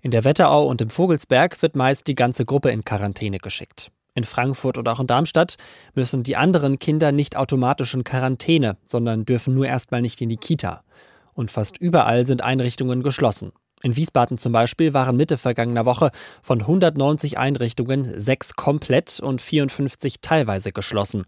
In 0.00 0.10
der 0.10 0.24
Wetterau 0.24 0.66
und 0.66 0.80
im 0.80 0.90
Vogelsberg 0.90 1.60
wird 1.62 1.76
meist 1.76 2.06
die 2.06 2.14
ganze 2.14 2.44
Gruppe 2.44 2.70
in 2.70 2.84
Quarantäne 2.84 3.38
geschickt. 3.38 3.90
In 4.14 4.24
Frankfurt 4.24 4.78
oder 4.78 4.92
auch 4.92 5.00
in 5.00 5.06
Darmstadt 5.06 5.56
müssen 5.94 6.22
die 6.22 6.36
anderen 6.36 6.78
Kinder 6.78 7.12
nicht 7.12 7.36
automatisch 7.36 7.94
in 7.94 8.04
Quarantäne, 8.04 8.76
sondern 8.84 9.24
dürfen 9.24 9.54
nur 9.54 9.66
erstmal 9.66 10.00
nicht 10.00 10.20
in 10.20 10.28
die 10.28 10.36
Kita 10.36 10.82
und 11.38 11.52
fast 11.52 11.78
überall 11.78 12.24
sind 12.24 12.42
Einrichtungen 12.42 13.02
geschlossen. 13.02 13.52
In 13.82 13.94
Wiesbaden 13.94 14.38
zum 14.38 14.50
Beispiel 14.50 14.92
waren 14.92 15.16
Mitte 15.16 15.38
vergangener 15.38 15.86
Woche 15.86 16.10
von 16.42 16.60
190 16.60 17.38
Einrichtungen 17.38 18.18
sechs 18.18 18.54
komplett 18.54 19.20
und 19.20 19.40
54 19.40 20.20
teilweise 20.20 20.72
geschlossen. 20.72 21.26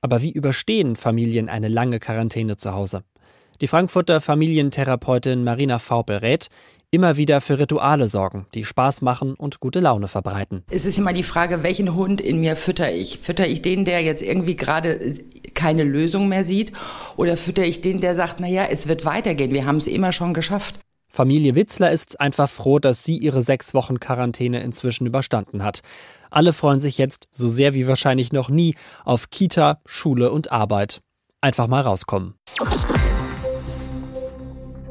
Aber 0.00 0.22
wie 0.22 0.32
überstehen 0.32 0.96
Familien 0.96 1.50
eine 1.50 1.68
lange 1.68 2.00
Quarantäne 2.00 2.56
zu 2.56 2.72
Hause? 2.72 3.04
Die 3.60 3.66
Frankfurter 3.66 4.22
Familientherapeutin 4.22 5.44
Marina 5.44 5.78
Faupel 5.78 6.16
rät, 6.16 6.48
immer 6.94 7.16
wieder 7.16 7.40
für 7.40 7.58
Rituale 7.58 8.08
sorgen, 8.08 8.46
die 8.54 8.64
Spaß 8.64 9.02
machen 9.02 9.34
und 9.34 9.60
gute 9.60 9.80
Laune 9.80 10.08
verbreiten. 10.08 10.62
Es 10.70 10.86
ist 10.86 10.96
immer 10.96 11.12
die 11.12 11.24
Frage, 11.24 11.62
welchen 11.62 11.94
Hund 11.94 12.20
in 12.20 12.40
mir 12.40 12.56
fütter 12.56 12.92
ich? 12.92 13.18
Fütter 13.18 13.46
ich 13.46 13.62
den, 13.62 13.84
der 13.84 14.02
jetzt 14.02 14.22
irgendwie 14.22 14.56
gerade 14.56 15.14
keine 15.54 15.84
Lösung 15.84 16.28
mehr 16.28 16.44
sieht? 16.44 16.72
Oder 17.16 17.36
fütter 17.36 17.64
ich 17.64 17.80
den, 17.80 18.00
der 18.00 18.14
sagt, 18.14 18.40
naja, 18.40 18.66
es 18.70 18.86
wird 18.86 19.04
weitergehen, 19.04 19.52
wir 19.52 19.66
haben 19.66 19.76
es 19.76 19.86
immer 19.86 20.12
schon 20.12 20.34
geschafft? 20.34 20.78
Familie 21.08 21.54
Witzler 21.54 21.92
ist 21.92 22.20
einfach 22.20 22.48
froh, 22.48 22.80
dass 22.80 23.04
sie 23.04 23.16
ihre 23.16 23.42
sechs 23.42 23.72
Wochen 23.72 24.00
Quarantäne 24.00 24.62
inzwischen 24.62 25.06
überstanden 25.06 25.62
hat. 25.62 25.80
Alle 26.30 26.52
freuen 26.52 26.80
sich 26.80 26.98
jetzt, 26.98 27.28
so 27.30 27.48
sehr 27.48 27.74
wie 27.74 27.86
wahrscheinlich 27.86 28.32
noch 28.32 28.48
nie, 28.48 28.74
auf 29.04 29.30
Kita, 29.30 29.80
Schule 29.86 30.32
und 30.32 30.50
Arbeit. 30.50 31.02
Einfach 31.40 31.68
mal 31.68 31.82
rauskommen. 31.82 32.34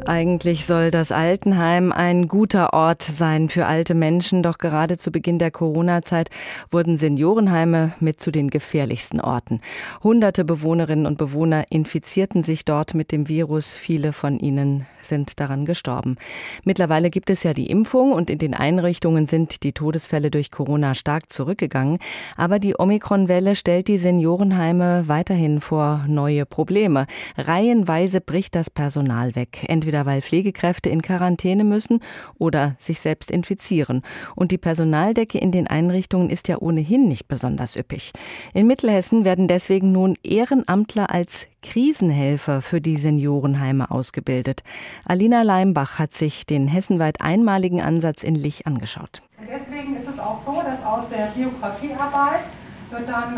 Eigentlich 0.06 0.66
soll 0.66 0.92
das 0.92 1.14
Altenheim 1.14 1.94
ein 1.94 2.28
guter 2.28 2.74
Ort 2.74 3.02
sein 3.04 3.48
für 3.48 3.66
alte 3.68 3.94
Menschen, 3.94 4.44
doch 4.44 4.58
gerade 4.58 4.98
zu 4.98 5.12
Beginn 5.12 5.40
der 5.40 5.50
Corona-Zeit 5.50 6.30
wurden 6.72 6.98
Seniorenheime 6.98 7.94
mit 8.02 8.22
zu 8.22 8.30
den 8.32 8.50
gefährlichsten 8.50 9.22
Orten. 9.22 9.62
Hunderte 10.04 10.44
Bewohnerinnen 10.44 11.06
und 11.06 11.18
Bewohner 11.18 11.64
infizierten 11.70 12.44
sich 12.44 12.66
dort 12.66 12.96
mit 12.96 13.14
dem 13.14 13.30
Virus. 13.30 13.78
Viele 13.78 14.12
von 14.12 14.40
ihnen 14.40 14.86
sind 15.02 15.40
daran 15.40 15.66
gestorben. 15.66 16.18
Mittlerweile 16.64 17.10
gibt 17.10 17.30
es 17.30 17.44
ja 17.44 17.54
die 17.54 17.70
Impfung 17.70 18.12
und 18.12 18.30
in 18.30 18.40
den 18.40 18.54
Einrichtungen 18.54 19.28
sind 19.28 19.64
die 19.64 19.74
Todesfälle 19.74 20.32
durch 20.32 20.52
Corona 20.52 20.96
stark 20.96 21.32
zurückgegangen. 21.32 22.00
Aber 22.36 22.60
die 22.60 22.78
Omikron-Welle 22.78 23.56
stellt 23.56 23.88
die 23.88 23.98
Seniorenheime 23.98 25.08
weiterhin 25.08 25.62
vor 25.62 26.06
neue 26.08 26.46
Probleme. 26.46 27.06
Reihenweise 27.38 28.22
bricht 28.22 28.56
das 28.56 28.70
Personal 28.70 29.36
weg. 29.36 29.66
Entweder 29.68 29.93
entweder 29.94 30.06
weil 30.08 30.22
Pflegekräfte 30.22 30.90
in 30.90 31.02
Quarantäne 31.02 31.64
müssen 31.64 32.00
oder 32.40 32.76
sich 32.80 33.00
selbst 33.00 33.30
infizieren. 33.30 34.02
Und 34.36 34.52
die 34.52 34.58
Personaldecke 34.58 35.38
in 35.38 35.52
den 35.52 35.68
Einrichtungen 35.68 36.30
ist 36.30 36.48
ja 36.48 36.58
ohnehin 36.58 37.08
nicht 37.08 37.28
besonders 37.28 37.76
üppig. 37.76 38.12
In 38.54 38.66
Mittelhessen 38.66 39.24
werden 39.24 39.48
deswegen 39.48 39.92
nun 39.92 40.16
Ehrenamtler 40.24 41.12
als 41.12 41.46
Krisenhelfer 41.62 42.62
für 42.62 42.82
die 42.82 42.98
Seniorenheime 42.98 43.92
ausgebildet. 43.92 44.64
Alina 45.06 45.44
Leimbach 45.44 46.00
hat 46.00 46.14
sich 46.14 46.46
den 46.46 46.68
hessenweit 46.68 47.22
einmaligen 47.22 47.82
Ansatz 47.82 48.24
in 48.24 48.36
Lich 48.36 48.66
angeschaut. 48.66 49.22
Deswegen 49.48 49.96
ist 49.96 50.10
es 50.10 50.18
auch 50.18 50.42
so, 50.44 50.62
dass 50.64 50.84
aus 50.84 51.08
der 51.10 51.28
Biografiearbeit 51.36 52.42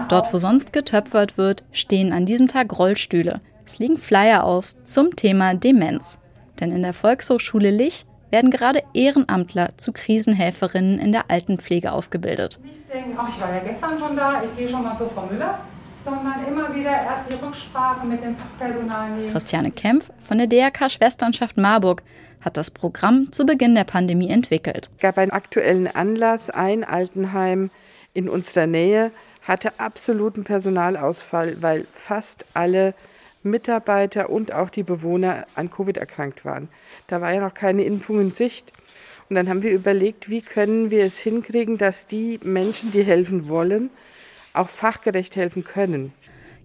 Dort, 0.09 0.33
wo 0.33 0.37
sonst 0.37 0.73
getöpfert 0.73 1.37
wird, 1.37 1.63
stehen 1.71 2.11
an 2.11 2.25
diesem 2.25 2.49
Tag 2.49 2.77
Rollstühle. 2.77 3.39
Es 3.65 3.79
liegen 3.79 3.97
Flyer 3.97 4.43
aus 4.43 4.77
zum 4.83 5.15
Thema 5.15 5.55
Demenz. 5.55 6.19
Denn 6.59 6.71
in 6.71 6.83
der 6.83 6.93
Volkshochschule 6.93 7.71
Lich 7.71 8.05
werden 8.31 8.51
gerade 8.51 8.83
Ehrenamtler 8.93 9.69
zu 9.77 9.91
Krisenhelferinnen 9.91 10.99
in 10.99 11.11
der 11.11 11.29
Altenpflege 11.29 11.91
ausgebildet. 11.91 12.59
Nicht 12.63 12.91
denken, 12.91 13.15
ach, 13.17 13.29
ich 13.29 13.39
war 13.39 13.53
ja 13.53 13.61
gestern 13.63 13.97
schon 13.97 14.15
da, 14.15 14.43
ich 14.43 14.57
gehe 14.57 14.69
schon 14.69 14.83
mal 14.83 14.97
zur 14.97 15.09
Frau 15.09 15.25
Müller, 15.27 15.59
sondern 16.03 16.45
immer 16.47 16.73
wieder 16.73 16.91
erst 16.91 17.29
die 17.29 17.45
Rücksprache 17.45 18.05
mit 18.05 18.21
dem 18.21 18.35
Fachpersonal 18.35 19.11
nehmen. 19.11 19.31
Christiane 19.31 19.71
Kempf 19.71 20.11
von 20.19 20.37
der 20.37 20.47
DRK 20.47 20.89
Schwesternschaft 20.89 21.57
Marburg 21.57 22.03
hat 22.41 22.57
das 22.57 22.71
Programm 22.71 23.31
zu 23.31 23.45
Beginn 23.45 23.75
der 23.75 23.85
Pandemie 23.85 24.29
entwickelt. 24.29 24.89
Es 24.95 25.01
gab 25.01 25.17
einen 25.17 25.31
aktuellen 25.31 25.87
Anlass, 25.87 26.49
ein 26.49 26.83
Altenheim 26.83 27.71
in 28.13 28.29
unserer 28.29 28.67
Nähe 28.67 29.11
hatte 29.41 29.79
absoluten 29.79 30.43
Personalausfall, 30.43 31.61
weil 31.61 31.85
fast 31.93 32.45
alle 32.53 32.93
Mitarbeiter 33.45 34.29
und 34.29 34.53
auch 34.53 34.69
die 34.69 34.83
Bewohner 34.83 35.45
an 35.55 35.69
Covid 35.69 35.97
erkrankt 35.97 36.43
waren. 36.43 36.67
Da 37.07 37.21
war 37.21 37.33
ja 37.33 37.39
noch 37.39 37.53
keine 37.53 37.83
Impfung 37.83 38.19
in 38.19 38.31
Sicht. 38.31 38.71
Und 39.29 39.35
dann 39.35 39.49
haben 39.49 39.63
wir 39.63 39.71
überlegt, 39.71 40.29
wie 40.29 40.41
können 40.41 40.91
wir 40.91 41.03
es 41.03 41.17
hinkriegen, 41.17 41.77
dass 41.77 42.07
die 42.07 42.39
Menschen, 42.43 42.91
die 42.91 43.03
helfen 43.03 43.47
wollen, 43.47 43.89
auch 44.53 44.69
fachgerecht 44.69 45.35
helfen 45.35 45.63
können. 45.63 46.13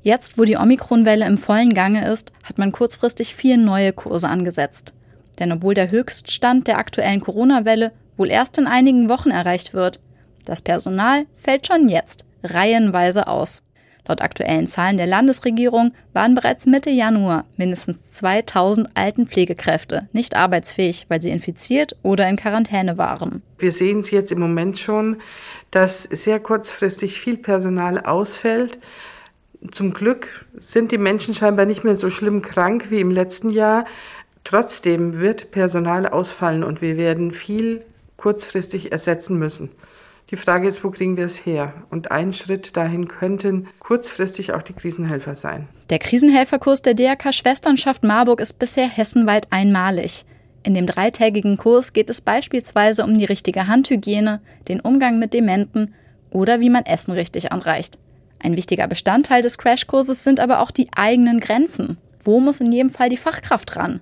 Jetzt, 0.02 0.38
wo 0.38 0.44
die 0.44 0.56
Omikronwelle 0.56 1.26
im 1.26 1.38
vollen 1.38 1.74
Gange 1.74 2.10
ist, 2.10 2.32
hat 2.44 2.58
man 2.58 2.72
kurzfristig 2.72 3.34
vier 3.34 3.56
neue 3.56 3.92
Kurse 3.92 4.28
angesetzt. 4.28 4.94
Denn 5.38 5.52
obwohl 5.52 5.74
der 5.74 5.90
Höchststand 5.90 6.68
der 6.68 6.78
aktuellen 6.78 7.20
Corona-Welle 7.20 7.92
wohl 8.16 8.30
erst 8.30 8.58
in 8.58 8.66
einigen 8.66 9.08
Wochen 9.08 9.30
erreicht 9.30 9.74
wird, 9.74 10.00
das 10.44 10.62
Personal 10.62 11.26
fällt 11.34 11.66
schon 11.66 11.88
jetzt 11.88 12.24
reihenweise 12.42 13.26
aus. 13.26 13.62
Laut 14.08 14.22
aktuellen 14.22 14.66
Zahlen 14.66 14.96
der 14.96 15.06
Landesregierung 15.06 15.92
waren 16.12 16.34
bereits 16.34 16.66
Mitte 16.66 16.90
Januar 16.90 17.44
mindestens 17.56 18.12
2000 18.12 18.88
Altenpflegekräfte 18.94 20.08
nicht 20.12 20.36
arbeitsfähig, 20.36 21.06
weil 21.08 21.22
sie 21.22 21.30
infiziert 21.30 21.96
oder 22.02 22.28
in 22.28 22.36
Quarantäne 22.36 22.98
waren. 22.98 23.42
Wir 23.58 23.72
sehen 23.72 24.00
es 24.00 24.10
jetzt 24.10 24.32
im 24.32 24.40
Moment 24.40 24.78
schon, 24.78 25.16
dass 25.70 26.04
sehr 26.04 26.40
kurzfristig 26.40 27.20
viel 27.20 27.36
Personal 27.36 28.00
ausfällt. 28.00 28.78
Zum 29.70 29.92
Glück 29.92 30.46
sind 30.58 30.90
die 30.90 30.98
Menschen 30.98 31.34
scheinbar 31.34 31.66
nicht 31.66 31.84
mehr 31.84 31.96
so 31.96 32.08
schlimm 32.08 32.40
krank 32.42 32.86
wie 32.90 33.00
im 33.00 33.10
letzten 33.10 33.50
Jahr. 33.50 33.84
Trotzdem 34.44 35.20
wird 35.20 35.50
Personal 35.50 36.06
ausfallen 36.06 36.64
und 36.64 36.80
wir 36.80 36.96
werden 36.96 37.32
viel 37.32 37.84
kurzfristig 38.16 38.92
ersetzen 38.92 39.38
müssen. 39.38 39.70
Die 40.30 40.36
Frage 40.36 40.68
ist, 40.68 40.84
wo 40.84 40.90
kriegen 40.90 41.16
wir 41.16 41.24
es 41.24 41.44
her? 41.44 41.74
Und 41.90 42.12
ein 42.12 42.32
Schritt 42.32 42.76
dahin 42.76 43.08
könnten 43.08 43.66
kurzfristig 43.80 44.52
auch 44.52 44.62
die 44.62 44.74
Krisenhelfer 44.74 45.34
sein. 45.34 45.66
Der 45.90 45.98
Krisenhelferkurs 45.98 46.82
der 46.82 46.94
DRK 46.94 47.34
Schwesternschaft 47.34 48.04
Marburg 48.04 48.40
ist 48.40 48.60
bisher 48.60 48.88
hessenweit 48.88 49.48
einmalig. 49.50 50.24
In 50.62 50.74
dem 50.74 50.86
dreitägigen 50.86 51.56
Kurs 51.56 51.92
geht 51.92 52.10
es 52.10 52.20
beispielsweise 52.20 53.02
um 53.02 53.14
die 53.14 53.24
richtige 53.24 53.66
Handhygiene, 53.66 54.40
den 54.68 54.80
Umgang 54.80 55.18
mit 55.18 55.34
Dementen 55.34 55.94
oder 56.30 56.60
wie 56.60 56.70
man 56.70 56.86
Essen 56.86 57.10
richtig 57.10 57.50
anreicht. 57.50 57.98
Ein 58.38 58.56
wichtiger 58.56 58.86
Bestandteil 58.86 59.42
des 59.42 59.58
Crashkurses 59.58 60.22
sind 60.22 60.38
aber 60.38 60.60
auch 60.60 60.70
die 60.70 60.88
eigenen 60.94 61.40
Grenzen. 61.40 61.98
Wo 62.22 62.38
muss 62.38 62.60
in 62.60 62.70
jedem 62.70 62.90
Fall 62.90 63.08
die 63.08 63.16
Fachkraft 63.16 63.74
ran? 63.76 63.98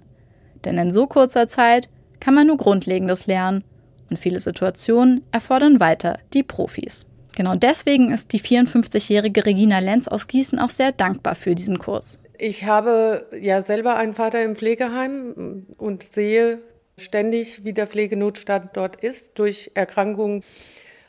Denn 0.64 0.76
in 0.76 0.92
so 0.92 1.06
kurzer 1.06 1.46
Zeit 1.46 1.88
kann 2.20 2.34
man 2.34 2.48
nur 2.48 2.58
Grundlegendes 2.58 3.26
lernen 3.26 3.64
und 4.10 4.18
viele 4.18 4.40
Situationen 4.40 5.22
erfordern 5.32 5.80
weiter 5.80 6.18
die 6.32 6.42
Profis. 6.42 7.06
Genau 7.36 7.54
deswegen 7.54 8.12
ist 8.12 8.32
die 8.32 8.40
54-jährige 8.40 9.46
Regina 9.46 9.78
Lenz 9.78 10.08
aus 10.08 10.26
Gießen 10.26 10.58
auch 10.58 10.70
sehr 10.70 10.92
dankbar 10.92 11.36
für 11.36 11.54
diesen 11.54 11.78
Kurs. 11.78 12.18
Ich 12.36 12.64
habe 12.64 13.26
ja 13.40 13.62
selber 13.62 13.96
einen 13.96 14.14
Vater 14.14 14.42
im 14.42 14.56
Pflegeheim 14.56 15.66
und 15.76 16.02
sehe 16.02 16.60
ständig, 16.96 17.64
wie 17.64 17.72
der 17.72 17.86
Pflegenotstand 17.86 18.70
dort 18.74 18.96
ist 18.96 19.38
durch 19.38 19.70
Erkrankungen. 19.74 20.42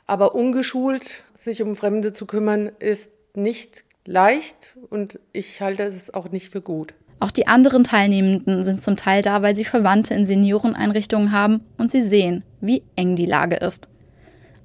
Aber 0.06 0.36
ungeschult 0.36 1.24
sich 1.34 1.62
um 1.62 1.76
Fremde 1.76 2.14
zu 2.14 2.26
kümmern, 2.26 2.72
ist 2.80 3.12
nicht 3.36 3.84
leicht 4.06 4.76
und 4.90 5.20
ich 5.34 5.62
halte 5.62 5.84
es 5.84 6.14
auch 6.14 6.30
nicht 6.30 6.50
für 6.50 6.62
gut. 6.62 6.94
Auch 7.20 7.32
die 7.32 7.48
anderen 7.48 7.84
Teilnehmenden 7.84 8.64
sind 8.64 8.82
zum 8.82 8.96
Teil 8.96 9.22
da, 9.22 9.42
weil 9.42 9.56
sie 9.56 9.66
Verwandte 9.66 10.14
in 10.14 10.26
Senioreneinrichtungen 10.26 11.32
haben 11.32 11.62
und 11.78 11.92
sie 11.92 12.02
sehen, 12.02 12.44
wie 12.62 12.84
eng 12.96 13.16
die 13.16 13.26
Lage 13.26 13.56
ist. 13.56 13.90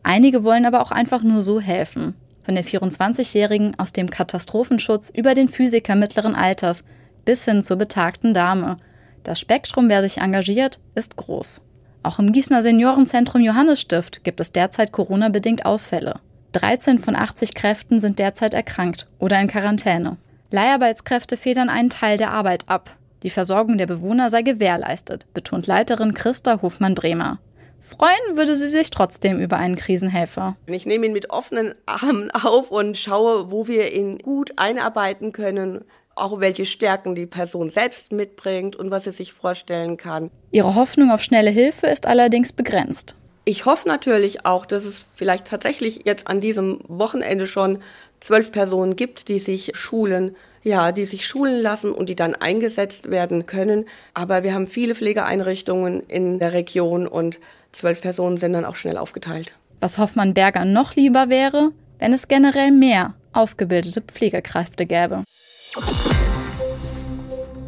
Einige 0.05 0.45
wollen 0.45 0.67
aber 0.67 0.81
auch 0.81 0.93
einfach 0.93 1.23
nur 1.23 1.43
so 1.43 1.61
helfen. 1.61 2.15
Von 2.45 2.55
der 2.55 2.65
24-Jährigen 2.65 3.79
aus 3.79 3.93
dem 3.93 4.11
Katastrophenschutz 4.11 5.11
über 5.11 5.35
den 5.35 5.49
Physiker 5.49 5.97
mittleren 5.97 6.35
Alters 6.35 6.85
bis 7.25 7.45
hin 7.47 7.63
zur 7.63 7.79
betagten 7.79 8.35
Dame. 8.35 8.77
Das 9.25 9.41
Spektrum, 9.41 9.89
wer 9.89 10.03
sich 10.03 10.19
engagiert, 10.19 10.79
ist 10.95 11.17
groß. 11.17 11.63
Auch 12.03 12.19
im 12.19 12.33
Gießener 12.33 12.61
Seniorenzentrum 12.61 13.41
Johannesstift 13.41 14.25
gibt 14.25 14.41
es 14.41 14.53
derzeit 14.53 14.93
Corona-bedingt 14.93 15.65
Ausfälle. 15.65 16.21
13 16.53 16.99
von 16.99 17.17
80 17.17 17.55
Kräften 17.55 17.99
sind 17.99 18.19
derzeit 18.19 18.53
erkrankt 18.53 19.07
oder 19.19 19.41
in 19.41 19.49
Quarantäne. 19.49 20.19
Leiharbeitskräfte 20.51 21.37
federn 21.37 21.69
einen 21.69 21.91
Teil 21.91 22.19
der 22.19 22.31
Arbeit 22.31 22.69
ab. 22.69 22.97
Die 23.23 23.31
Versorgung 23.31 23.79
der 23.79 23.87
Bewohner 23.87 24.31
sei 24.31 24.43
gewährleistet, 24.43 25.27
betont 25.33 25.67
Leiterin 25.67 26.15
Christa 26.15 26.61
Hofmann-Bremer. 26.61 27.39
Freuen 27.81 28.37
würde 28.37 28.57
sie 28.57 28.69
sich 28.69 28.91
trotzdem 28.91 29.41
über 29.41 29.59
einen 29.59 29.77
Krisenhelfer. 29.77 30.57
Ich 30.67 30.87
nehme 30.87 31.07
ihn 31.07 31.13
mit 31.13 31.31
offenen 31.31 31.75
Armen 31.85 32.31
auf 32.31 32.71
und 32.71 32.97
schaue, 32.97 33.51
wo 33.51 33.67
wir 33.69 33.93
ihn 33.93 34.19
gut 34.19 34.53
einarbeiten 34.57 35.33
können, 35.33 35.85
auch 36.15 36.41
welche 36.41 36.65
Stärken 36.65 37.15
die 37.15 37.27
Person 37.27 37.71
selbst 37.71 38.13
mitbringt 38.13 38.77
und 38.77 38.91
was 38.91 39.05
sie 39.05 39.11
sich 39.11 39.33
vorstellen 39.33 39.97
kann. 39.97 40.31
Ihre 40.51 40.75
Hoffnung 40.75 41.11
auf 41.11 41.23
schnelle 41.23 41.51
Hilfe 41.51 41.87
ist 41.87 42.07
allerdings 42.07 42.53
begrenzt. 42.53 43.17
Ich 43.47 43.67
hoffe 43.67 43.87
natürlich 43.89 44.47
auch, 44.47 44.65
dass 44.65 44.85
es 44.85 45.05
vielleicht 45.15 45.47
tatsächlich 45.47 46.03
jetzt 46.05 46.29
an 46.29 46.41
diesem 46.41 46.81
Wochenende 46.89 47.47
schon 47.47 47.81
zwölf 48.21 48.53
Personen 48.53 48.97
gibt, 48.97 49.29
die 49.29 49.39
sich 49.39 49.73
schulen, 49.75 50.35
ja, 50.63 50.93
die 50.93 51.05
sich 51.05 51.27
schulen 51.27 51.61
lassen 51.61 51.93
und 51.93 52.09
die 52.09 52.17
dann 52.17 52.35
eingesetzt 52.35 53.11
werden 53.11 53.45
können. 53.45 53.85
Aber 54.15 54.43
wir 54.45 54.55
haben 54.55 54.67
viele 54.67 54.95
Pflegeeinrichtungen 54.95 56.03
in 56.09 56.39
der 56.39 56.55
Region 56.55 57.07
und 57.07 57.39
zwölf 57.73 58.01
Personen 58.01 58.39
sind 58.39 58.55
dann 58.55 58.65
auch 58.65 58.77
schnell 58.77 58.97
aufgeteilt. 58.97 59.53
Was 59.81 59.99
Hoffmann 59.99 60.33
Berger 60.33 60.65
noch 60.65 60.97
lieber 60.97 61.29
wäre, 61.29 61.71
wenn 61.99 62.15
es 62.15 62.29
generell 62.29 62.71
mehr 62.71 63.13
ausgebildete 63.35 64.01
Pflegekräfte 64.01 64.87
gäbe. 64.87 65.25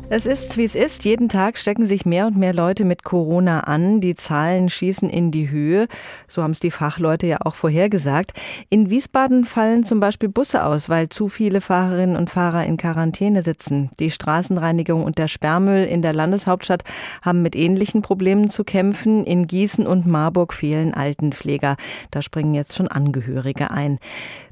Es 0.09 0.25
ist, 0.25 0.57
wie 0.57 0.63
es 0.63 0.77
ist. 0.77 1.05
Jeden 1.05 1.29
Tag 1.29 1.59
stecken 1.59 1.85
sich 1.85 2.07
mehr 2.07 2.29
und 2.29 2.37
mehr 2.37 2.55
Leute 2.55 2.85
mit 2.85 3.03
Corona 3.03 3.61
an. 3.61 4.01
Die 4.01 4.15
Zahlen 4.15 4.69
schießen 4.69 5.11
in 5.11 5.33
die 5.33 5.51
Höhe. 5.51 5.89
So 6.29 6.45
haben 6.45 6.53
es 6.53 6.61
die 6.61 6.71
Fachleute 6.71 7.27
ja 7.27 7.39
auch 7.41 7.57
vorhergesagt. 7.57 8.33
In 8.71 8.89
Wiesbaden 8.89 9.45
fallen 9.45 9.83
zum 9.83 9.99
Beispiel 9.99 10.29
Busse 10.29 10.65
aus, 10.65 10.89
weil 10.89 11.09
zu 11.09 11.27
viele 11.27 11.61
Fahrerinnen 11.61 12.15
und 12.15 12.31
Fahrer 12.31 12.65
in 12.67 12.77
Quarantäne 12.77 13.43
sitzen. 13.43 13.91
Die 13.99 14.13
Straßenreinigung 14.13 15.03
und 15.03 15.19
der 15.19 15.27
Sperrmüll 15.27 15.83
in 15.83 16.03
der 16.03 16.13
Landeshauptstadt 16.13 16.85
haben 17.23 17.43
mit 17.43 17.57
ähnlichen 17.57 18.03
Problemen 18.03 18.49
zu 18.49 18.63
kämpfen. 18.63 19.25
In 19.25 19.49
Gießen 19.49 19.89
und 19.89 20.07
Marburg 20.07 20.55
fehlen 20.55 20.95
Altenpfleger. 20.95 21.77
Da 22.13 22.23
springen 22.23 22.55
jetzt 22.55 22.75
schon 22.75 22.87
Angehörige 22.87 23.73
ein. 23.73 23.99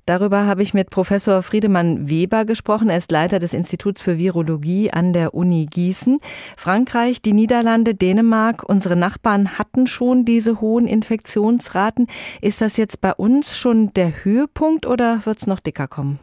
Darüber 0.07 0.47
habe 0.47 0.61
ich 0.61 0.75
mit 0.75 0.91
Professor 0.91 1.43
Friedemann 1.43 2.11
Weber 2.11 2.45
gesprochen. 2.45 2.91
Er 2.91 2.99
ist 2.99 3.11
Leiter 3.11 3.39
des 3.39 3.55
Instituts 3.55 4.03
für 4.03 4.19
Virologie 4.19 4.91
an 4.93 5.15
der 5.15 5.33
Uni 5.33 5.65
Gießen. 5.65 6.19
Frankreich, 6.59 7.23
die 7.23 7.33
Niederlande, 7.33 7.95
Dänemark, 7.95 8.69
unsere 8.69 8.97
Nachbarn 8.97 9.59
hatten 9.59 9.87
schon 9.87 10.27
diese 10.27 10.61
hohen 10.61 10.87
Infektionsraten. 10.87 12.07
Ist 12.43 12.61
das 12.61 12.77
jetzt 12.77 13.01
bei 13.01 13.15
uns 13.15 13.59
schon 13.59 13.95
der 13.95 14.25
Höhepunkt 14.25 14.85
oder 14.85 15.25
wird 15.25 15.39
es 15.39 15.47
noch 15.47 15.61
dicker 15.61 15.89
kommen? 15.89 16.19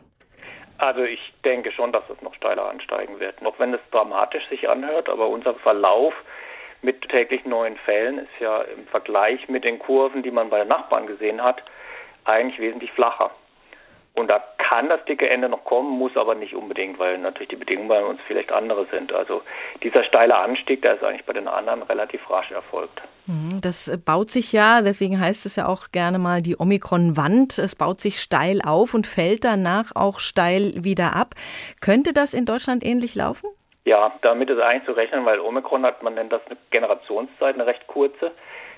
Also 0.78 1.02
ich 1.02 1.34
denke 1.44 1.72
schon, 1.72 1.92
dass 1.92 2.04
es 2.16 2.22
noch 2.22 2.36
steiler 2.36 2.70
ansteigen 2.70 3.20
wird. 3.20 3.42
Noch 3.42 3.58
wenn 3.58 3.74
es 3.74 3.82
dramatisch 3.90 4.48
sich 4.50 4.70
anhört, 4.70 5.10
aber 5.10 5.28
unser 5.28 5.56
Verlauf 5.56 6.14
mit 6.84 7.02
täglich 7.10 7.46
neuen 7.46 7.78
Fällen 7.78 8.20
ist 8.20 8.40
ja 8.40 8.62
im 8.62 8.86
Vergleich 8.88 9.50
mit 9.50 9.64
den 9.64 9.80
Kurven, 9.80 10.22
die 10.22 10.32
man 10.32 10.52
bei 10.52 10.60
den 10.60 10.68
Nachbarn 10.68 11.08
gesehen 11.08 11.44
hat, 11.44 11.64
eigentlich 12.26 12.60
wesentlich 12.60 12.92
flacher. 12.92 13.32
Und 14.13 14.27
da 14.27 14.44
kann 14.58 14.89
das 14.89 15.03
dicke 15.06 15.30
Ende 15.30 15.48
noch 15.48 15.63
kommen, 15.63 15.98
muss 15.98 16.15
aber 16.18 16.36
nicht 16.36 16.53
unbedingt, 16.53 17.00
weil 17.00 17.18
natürlich 17.18 17.50
die 17.50 17.56
Bedingungen 17.56 17.88
bei 17.88 18.03
uns 18.03 18.20
vielleicht 18.27 18.51
andere 18.51 18.86
sind. 18.91 19.13
Also 19.13 19.41
dieser 19.84 20.03
steile 20.03 20.38
Anstieg, 20.38 20.82
der 20.82 20.96
ist 20.96 21.03
eigentlich 21.03 21.25
bei 21.25 21.34
den 21.34 21.48
anderen 21.48 21.82
relativ 21.84 22.30
rasch 22.30 22.51
erfolgt. 22.51 23.01
Mhm, 23.25 23.62
das 23.62 23.91
baut 24.06 24.30
sich 24.30 24.51
ja, 24.51 24.82
deswegen 24.82 25.20
heißt 25.20 25.46
es 25.46 25.56
ja 25.56 25.65
auch 25.68 25.91
gerne 25.94 26.20
mal 26.20 26.41
die 26.41 26.58
Omikron-Wand. 26.58 27.58
Es 27.58 27.75
baut 27.75 28.01
sich 28.01 28.20
steil 28.20 28.60
auf 28.65 28.94
und 28.94 29.08
fällt 29.08 29.46
danach 29.46 29.91
auch 29.96 30.20
steil 30.20 30.74
wieder 30.75 31.15
ab. 31.15 31.36
Könnte 31.80 32.12
das 32.12 32.33
in 32.33 32.46
Deutschland 32.46 32.86
ähnlich 32.86 33.16
laufen? 33.16 33.50
Ja, 33.86 34.12
damit 34.22 34.50
ist 34.50 34.59
eigentlich 34.59 34.86
zu 34.86 34.92
rechnen, 34.92 35.25
weil 35.25 35.40
Omikron 35.40 35.86
hat, 35.86 36.03
man 36.03 36.16
nennt 36.16 36.33
das 36.33 36.42
eine 36.48 36.57
Generationszeit, 36.70 37.55
eine 37.55 37.66
recht 37.66 37.88
kurze. 37.88 38.31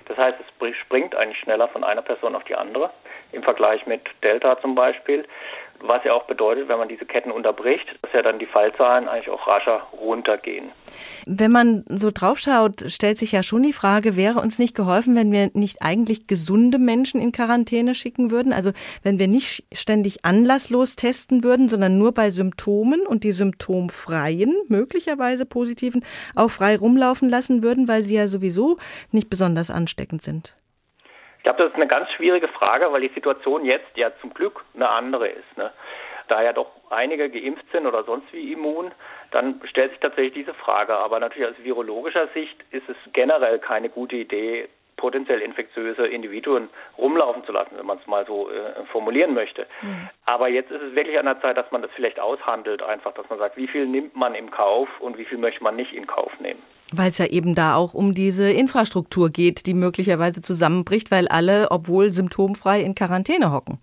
Das 0.08 0.18
heißt, 0.18 0.38
es 0.40 0.76
springt 0.78 1.16
eigentlich 1.16 1.40
schneller 1.40 1.68
von 1.70 1.84
einer 1.84 2.02
Person 2.02 2.36
auf 2.36 2.44
die 2.44 2.56
andere 2.56 2.92
im 3.34 3.44
Vergleich 3.44 3.86
mit 3.86 4.02
Delta 4.24 4.60
zum 4.62 4.76
Beispiel. 4.76 5.26
Was 5.86 6.02
ja 6.06 6.14
auch 6.14 6.24
bedeutet, 6.28 6.70
wenn 6.70 6.78
man 6.78 6.88
diese 6.88 7.06
Ketten 7.06 7.30
unterbricht, 7.30 7.86
dass 8.02 8.14
ja 8.14 8.22
dann 8.22 8.40
die 8.40 8.46
Fallzahlen 8.46 9.10
eigentlich 9.10 9.30
auch 9.30 9.46
rascher 9.46 9.86
runtergehen. 9.92 10.72
Wenn 11.26 11.52
man 11.52 11.84
so 11.90 12.10
draufschaut, 12.10 12.86
stellt 12.88 13.18
sich 13.18 13.34
ja 13.34 13.44
schon 13.44 13.64
die 13.64 13.74
Frage, 13.74 14.16
wäre 14.16 14.40
uns 14.40 14.60
nicht 14.60 14.76
geholfen, 14.76 15.14
wenn 15.18 15.34
wir 15.34 15.50
nicht 15.54 15.82
eigentlich 15.82 16.26
gesunde 16.26 16.80
Menschen 16.80 17.20
in 17.20 17.34
Quarantäne 17.34 17.96
schicken 17.96 18.32
würden? 18.32 18.54
Also 18.54 18.72
wenn 19.04 19.20
wir 19.20 19.28
nicht 19.28 19.66
ständig 19.74 20.24
anlasslos 20.24 20.96
testen 20.96 21.44
würden, 21.44 21.68
sondern 21.68 21.98
nur 21.98 22.14
bei 22.14 22.30
Symptomen 22.30 23.06
und 23.06 23.26
die 23.26 23.34
symptomfreien, 23.34 24.56
möglicherweise 24.70 25.46
positiven, 25.46 26.06
auch 26.34 26.50
frei 26.50 26.78
rumlaufen 26.78 27.30
lassen 27.30 27.62
würden, 27.62 27.90
weil 27.90 28.04
sie 28.04 28.16
ja 28.16 28.30
sowieso 28.30 28.78
nicht 29.12 29.30
besonders 29.30 29.70
ansteckend 29.70 30.22
sind. 30.22 30.56
Ich 31.44 31.46
glaube, 31.46 31.62
das 31.62 31.72
ist 31.72 31.76
eine 31.76 31.88
ganz 31.88 32.10
schwierige 32.12 32.48
Frage, 32.48 32.90
weil 32.94 33.02
die 33.02 33.14
Situation 33.14 33.66
jetzt 33.66 33.98
ja 33.98 34.14
zum 34.22 34.34
Glück 34.34 34.64
eine 34.76 34.88
andere 34.88 35.28
ist. 35.28 35.58
Ne? 35.58 35.74
Da 36.30 36.42
ja 36.42 36.54
doch 36.54 36.72
einige 36.90 37.30
geimpft 37.30 37.70
sind 37.74 37.86
oder 37.86 38.06
sonst 38.06 38.32
wie 38.32 38.54
immun, 38.54 38.94
dann 39.32 39.60
stellt 39.66 39.92
sich 39.92 40.00
tatsächlich 40.00 40.36
diese 40.36 40.54
Frage. 40.54 40.96
Aber 40.96 41.20
natürlich 41.20 41.50
aus 41.50 41.62
virologischer 41.62 42.30
Sicht 42.30 42.56
ist 42.72 42.88
es 42.88 42.96
generell 43.12 43.60
keine 43.60 43.90
gute 43.90 44.16
Idee, 44.16 44.70
potenziell 45.04 45.42
infektiöse 45.42 46.08
Individuen 46.08 46.70
rumlaufen 46.98 47.44
zu 47.44 47.52
lassen, 47.52 47.72
wenn 47.76 47.86
man 47.86 47.98
es 47.98 48.08
mal 48.08 48.26
so 48.26 48.50
äh, 48.50 48.86
formulieren 48.90 49.34
möchte. 49.34 49.68
Mhm. 49.82 50.08
Aber 50.26 50.48
jetzt 50.48 50.72
ist 50.72 50.82
es 50.82 50.96
wirklich 50.96 51.20
an 51.20 51.26
der 51.26 51.42
Zeit, 51.42 51.58
dass 51.58 51.70
man 51.72 51.82
das 51.82 51.92
vielleicht 51.94 52.22
aushandelt, 52.22 52.82
einfach, 52.82 53.14
dass 53.14 53.30
man 53.30 53.38
sagt, 53.38 53.58
wie 53.58 53.68
viel 53.68 53.86
nimmt 53.86 54.16
man 54.16 54.34
im 54.34 54.50
Kauf 54.50 54.88
und 55.02 55.18
wie 55.18 55.26
viel 55.26 55.38
möchte 55.38 55.62
man 55.62 55.76
nicht 55.76 55.92
in 55.92 56.08
Kauf 56.08 56.32
nehmen. 56.40 56.62
Weil 56.94 57.10
es 57.10 57.18
ja 57.18 57.26
eben 57.26 57.54
da 57.54 57.76
auch 57.76 57.94
um 57.94 58.14
diese 58.14 58.50
Infrastruktur 58.50 59.30
geht, 59.30 59.66
die 59.66 59.74
möglicherweise 59.74 60.40
zusammenbricht, 60.40 61.12
weil 61.12 61.28
alle, 61.28 61.68
obwohl 61.70 62.14
symptomfrei, 62.14 62.80
in 62.80 62.96
Quarantäne 62.96 63.52
hocken. 63.52 63.80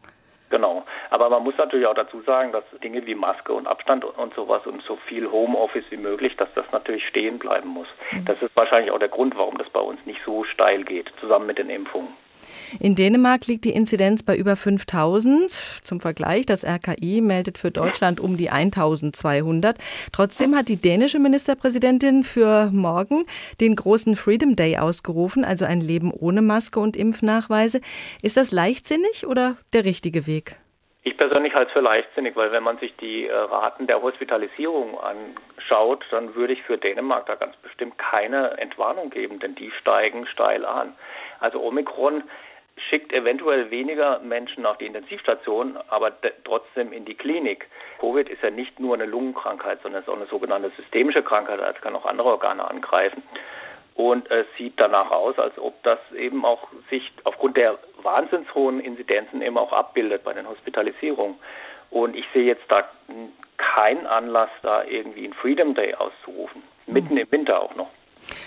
Genau. 0.48 0.84
Aber 1.10 1.28
man 1.28 1.42
muss 1.42 1.56
natürlich 1.58 1.86
auch 1.86 1.94
dazu 1.94 2.22
sagen, 2.22 2.52
dass 2.52 2.64
Dinge 2.82 3.04
wie 3.04 3.14
Maske 3.14 3.52
und 3.52 3.66
Abstand 3.66 4.04
und 4.04 4.34
sowas 4.34 4.66
und 4.66 4.82
so 4.82 4.96
viel 5.08 5.30
Homeoffice 5.30 5.84
wie 5.90 5.96
möglich, 5.96 6.36
dass 6.36 6.48
das 6.54 6.64
natürlich 6.72 7.06
stehen 7.06 7.38
bleiben 7.38 7.68
muss. 7.68 7.88
Mhm. 8.12 8.24
Das 8.24 8.40
ist 8.42 8.54
wahrscheinlich 8.56 8.92
auch 8.92 8.98
der 8.98 9.08
Grund, 9.08 9.36
warum 9.36 9.58
das 9.58 9.68
bei 9.70 9.80
uns 9.80 9.98
nicht 10.06 10.20
so 10.24 10.44
steil 10.44 10.84
geht, 10.84 11.10
zusammen 11.20 11.46
mit 11.46 11.58
den 11.58 11.68
Impfungen. 11.68 12.08
In 12.78 12.94
Dänemark 12.94 13.46
liegt 13.46 13.64
die 13.64 13.72
Inzidenz 13.72 14.22
bei 14.22 14.36
über 14.36 14.56
5000. 14.56 15.50
Zum 15.82 16.00
Vergleich, 16.00 16.46
das 16.46 16.64
RKI 16.64 17.20
meldet 17.20 17.58
für 17.58 17.70
Deutschland 17.70 18.20
um 18.20 18.36
die 18.36 18.50
1200. 18.50 19.76
Trotzdem 20.12 20.56
hat 20.56 20.68
die 20.68 20.76
dänische 20.76 21.18
Ministerpräsidentin 21.18 22.24
für 22.24 22.70
morgen 22.72 23.24
den 23.60 23.76
großen 23.76 24.16
Freedom 24.16 24.56
Day 24.56 24.78
ausgerufen, 24.78 25.44
also 25.44 25.64
ein 25.64 25.80
Leben 25.80 26.12
ohne 26.12 26.42
Maske 26.42 26.80
und 26.80 26.96
Impfnachweise. 26.96 27.80
Ist 28.22 28.36
das 28.36 28.52
leichtsinnig 28.52 29.26
oder 29.26 29.56
der 29.72 29.84
richtige 29.84 30.26
Weg? 30.26 30.56
Ich 31.02 31.16
persönlich 31.16 31.54
halte 31.54 31.68
es 31.68 31.72
für 31.72 31.80
leichtsinnig, 31.80 32.36
weil 32.36 32.52
wenn 32.52 32.62
man 32.62 32.76
sich 32.78 32.94
die 32.96 33.26
äh, 33.26 33.34
Raten 33.34 33.86
der 33.86 34.02
Hospitalisierung 34.02 34.98
anschaut, 35.00 36.04
dann 36.10 36.34
würde 36.34 36.52
ich 36.52 36.62
für 36.62 36.76
Dänemark 36.76 37.24
da 37.24 37.36
ganz 37.36 37.56
bestimmt 37.56 37.96
keine 37.96 38.58
Entwarnung 38.58 39.08
geben, 39.08 39.38
denn 39.38 39.54
die 39.54 39.70
steigen 39.80 40.26
steil 40.26 40.66
an. 40.66 40.94
Also 41.40 41.62
Omikron 41.62 42.22
schickt 42.88 43.12
eventuell 43.12 43.70
weniger 43.70 44.18
Menschen 44.20 44.66
auf 44.66 44.76
die 44.76 44.86
Intensivstation, 44.86 45.78
aber 45.88 46.12
trotzdem 46.44 46.92
in 46.92 47.06
die 47.06 47.14
Klinik. 47.14 47.66
Covid 47.98 48.28
ist 48.28 48.42
ja 48.42 48.50
nicht 48.50 48.78
nur 48.78 48.94
eine 48.94 49.06
Lungenkrankheit, 49.06 49.80
sondern 49.82 50.00
es 50.00 50.06
ist 50.06 50.12
auch 50.12 50.16
eine 50.16 50.26
sogenannte 50.26 50.70
systemische 50.76 51.22
Krankheit, 51.22 51.60
also 51.60 51.80
kann 51.80 51.96
auch 51.96 52.06
andere 52.06 52.28
Organe 52.28 52.68
angreifen. 52.68 53.22
Und 54.00 54.30
es 54.30 54.46
sieht 54.56 54.80
danach 54.80 55.10
aus, 55.10 55.38
als 55.38 55.58
ob 55.58 55.74
das 55.82 55.98
eben 56.16 56.46
auch 56.46 56.68
sich 56.88 57.12
aufgrund 57.24 57.58
der 57.58 57.78
wahnsinns 58.02 58.46
hohen 58.54 58.80
Inzidenzen 58.80 59.42
eben 59.42 59.58
auch 59.58 59.74
abbildet 59.74 60.24
bei 60.24 60.32
den 60.32 60.48
Hospitalisierungen. 60.48 61.36
Und 61.90 62.16
ich 62.16 62.24
sehe 62.32 62.44
jetzt 62.44 62.64
da 62.68 62.88
keinen 63.58 64.06
Anlass, 64.06 64.48
da 64.62 64.84
irgendwie 64.84 65.24
einen 65.24 65.34
Freedom 65.34 65.74
Day 65.74 65.94
auszurufen. 65.94 66.62
Mitten 66.86 67.18
im 67.18 67.30
Winter 67.30 67.60
auch 67.60 67.74
noch. 67.74 67.90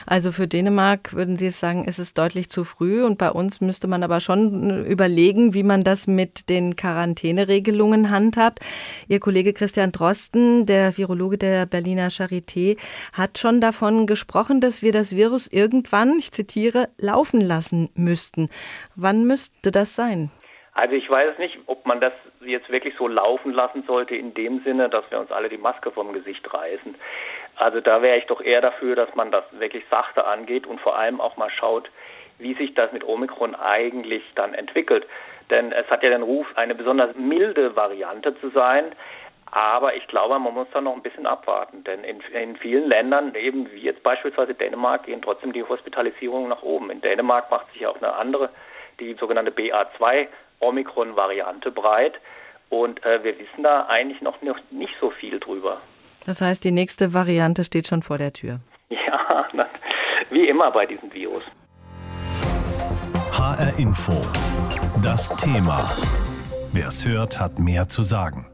Also 0.06 0.32
für 0.32 0.48
Dänemark 0.48 1.14
würden 1.14 1.38
Sie 1.38 1.50
sagen, 1.50 1.86
ist 1.86 2.00
es 2.00 2.14
deutlich 2.14 2.50
zu 2.50 2.64
früh 2.64 3.04
und 3.04 3.18
bei 3.18 3.32
uns 3.32 3.62
müsste 3.62 3.88
man 3.88 4.04
aber 4.04 4.20
schon 4.20 4.86
überlegen, 4.86 5.54
wie 5.54 5.64
man 5.64 5.84
das 5.84 6.08
mit 6.08 6.50
den 6.50 6.76
Quarantäneregelungen 6.76 8.10
handhabt. 8.10 8.60
Ihr 9.08 9.20
Kollege 9.20 9.54
Christian 9.54 9.92
Drosten, 9.92 10.66
der 10.66 10.98
Virologe 10.98 11.38
der 11.38 11.66
Berliner 11.66 12.10
Charité, 12.10 12.78
hat 13.14 13.38
schon 13.38 13.62
davon 13.62 14.08
gesprochen, 14.08 14.62
dass 14.62 14.84
wir 14.84 14.92
das 14.92 15.16
Virus 15.16 15.48
irgendwann, 15.48 16.18
ich 16.18 16.32
zitiere, 16.32 16.90
laufen 16.98 17.42
lassen 17.42 17.90
müssten. 17.96 18.50
Wann 18.96 19.26
müsste 19.26 19.72
das 19.72 19.96
sein? 19.96 20.32
Also 20.76 20.96
ich 20.96 21.08
weiß 21.08 21.38
nicht, 21.38 21.60
ob 21.68 21.86
man 21.86 22.02
das 22.02 22.14
jetzt 22.42 22.70
wirklich 22.70 22.96
so 22.98 23.08
laufen 23.08 23.54
lassen 23.54 23.84
sollte 23.86 24.16
in 24.16 24.34
dem 24.34 24.64
Sinne, 24.64 24.90
dass 24.90 25.10
wir 25.12 25.20
uns 25.20 25.32
alle 25.32 25.50
die 25.50 25.58
Maske 25.58 25.92
vom 25.92 26.14
Gesicht 26.14 26.52
reißen. 26.52 26.96
Also 27.56 27.82
da 27.82 28.02
wäre 28.02 28.18
ich 28.18 28.26
doch 28.26 28.42
eher 28.42 28.62
dafür, 28.62 28.96
dass 28.96 29.14
man 29.16 29.32
das 29.32 29.44
wirklich 29.52 29.84
sachte 29.90 30.26
angeht 30.26 30.66
und 30.66 30.82
vor 30.82 30.98
allem 30.98 31.22
auch 31.22 31.38
mal 31.38 31.50
schaut, 31.50 31.90
wie 32.40 32.54
sich 32.56 32.74
das 32.74 32.92
mit 32.92 33.04
Omikron 33.04 33.56
eigentlich 33.56 34.24
dann 34.36 34.54
entwickelt. 34.54 35.06
Denn 35.50 35.72
es 35.72 35.88
hat 35.90 36.04
ja 36.04 36.10
den 36.10 36.24
Ruf, 36.24 36.48
eine 36.56 36.74
besonders 36.74 37.16
milde 37.16 37.76
Variante 37.76 38.40
zu 38.40 38.50
sein. 38.50 38.94
Aber 39.52 39.96
ich 39.96 40.08
glaube, 40.08 40.40
man 40.40 40.54
muss 40.56 40.68
da 40.74 40.82
noch 40.82 40.96
ein 40.96 41.04
bisschen 41.04 41.28
abwarten, 41.28 41.84
denn 41.84 42.04
in, 42.04 42.22
in, 42.34 42.56
vielen 42.56 42.90
Ländern, 42.90 43.36
eben 43.36 43.72
wie 43.72 43.82
jetzt 43.82 44.02
beispielsweise 44.02 44.56
Dänemark, 44.56 45.04
gehen 45.04 45.22
trotzdem 45.22 45.54
die 45.54 45.62
Hospitalisierungen 45.62 46.50
nach 46.50 46.64
oben. 46.64 46.90
In 46.90 47.02
Dänemark 47.02 47.52
macht 47.52 47.72
sich 47.72 47.86
auch 47.86 47.98
eine 47.98 48.14
andere, 48.14 48.50
die 49.00 49.14
sogenannte 49.14 49.52
BA2 49.52 50.28
Omikron-Variante 50.60 51.70
breit. 51.70 52.16
Und 52.70 53.06
äh, 53.06 53.24
wir 53.24 53.38
wissen 53.38 53.62
da 53.62 53.86
eigentlich 53.86 54.22
noch 54.22 54.42
nicht 54.72 54.96
so 55.00 55.12
viel 55.12 55.40
drüber. 55.40 55.82
Das 56.26 56.42
heißt, 56.42 56.64
die 56.64 56.72
nächste 56.72 57.14
Variante 57.14 57.64
steht 57.64 57.88
schon 57.88 58.02
vor 58.02 58.18
der 58.18 58.34
Tür. 58.34 58.60
Ja, 58.90 59.46
wie 60.30 60.48
immer 60.48 60.72
bei 60.72 60.86
diesem 60.86 61.14
Virus. 61.14 61.44
HR 63.34 63.78
Info. 63.78 64.14
Das 65.02 65.36
Thema. 65.36 65.84
Wer 66.72 66.88
es 66.88 67.06
hört, 67.06 67.40
hat 67.40 67.60
mehr 67.60 67.88
zu 67.88 68.04
sagen. 68.04 68.53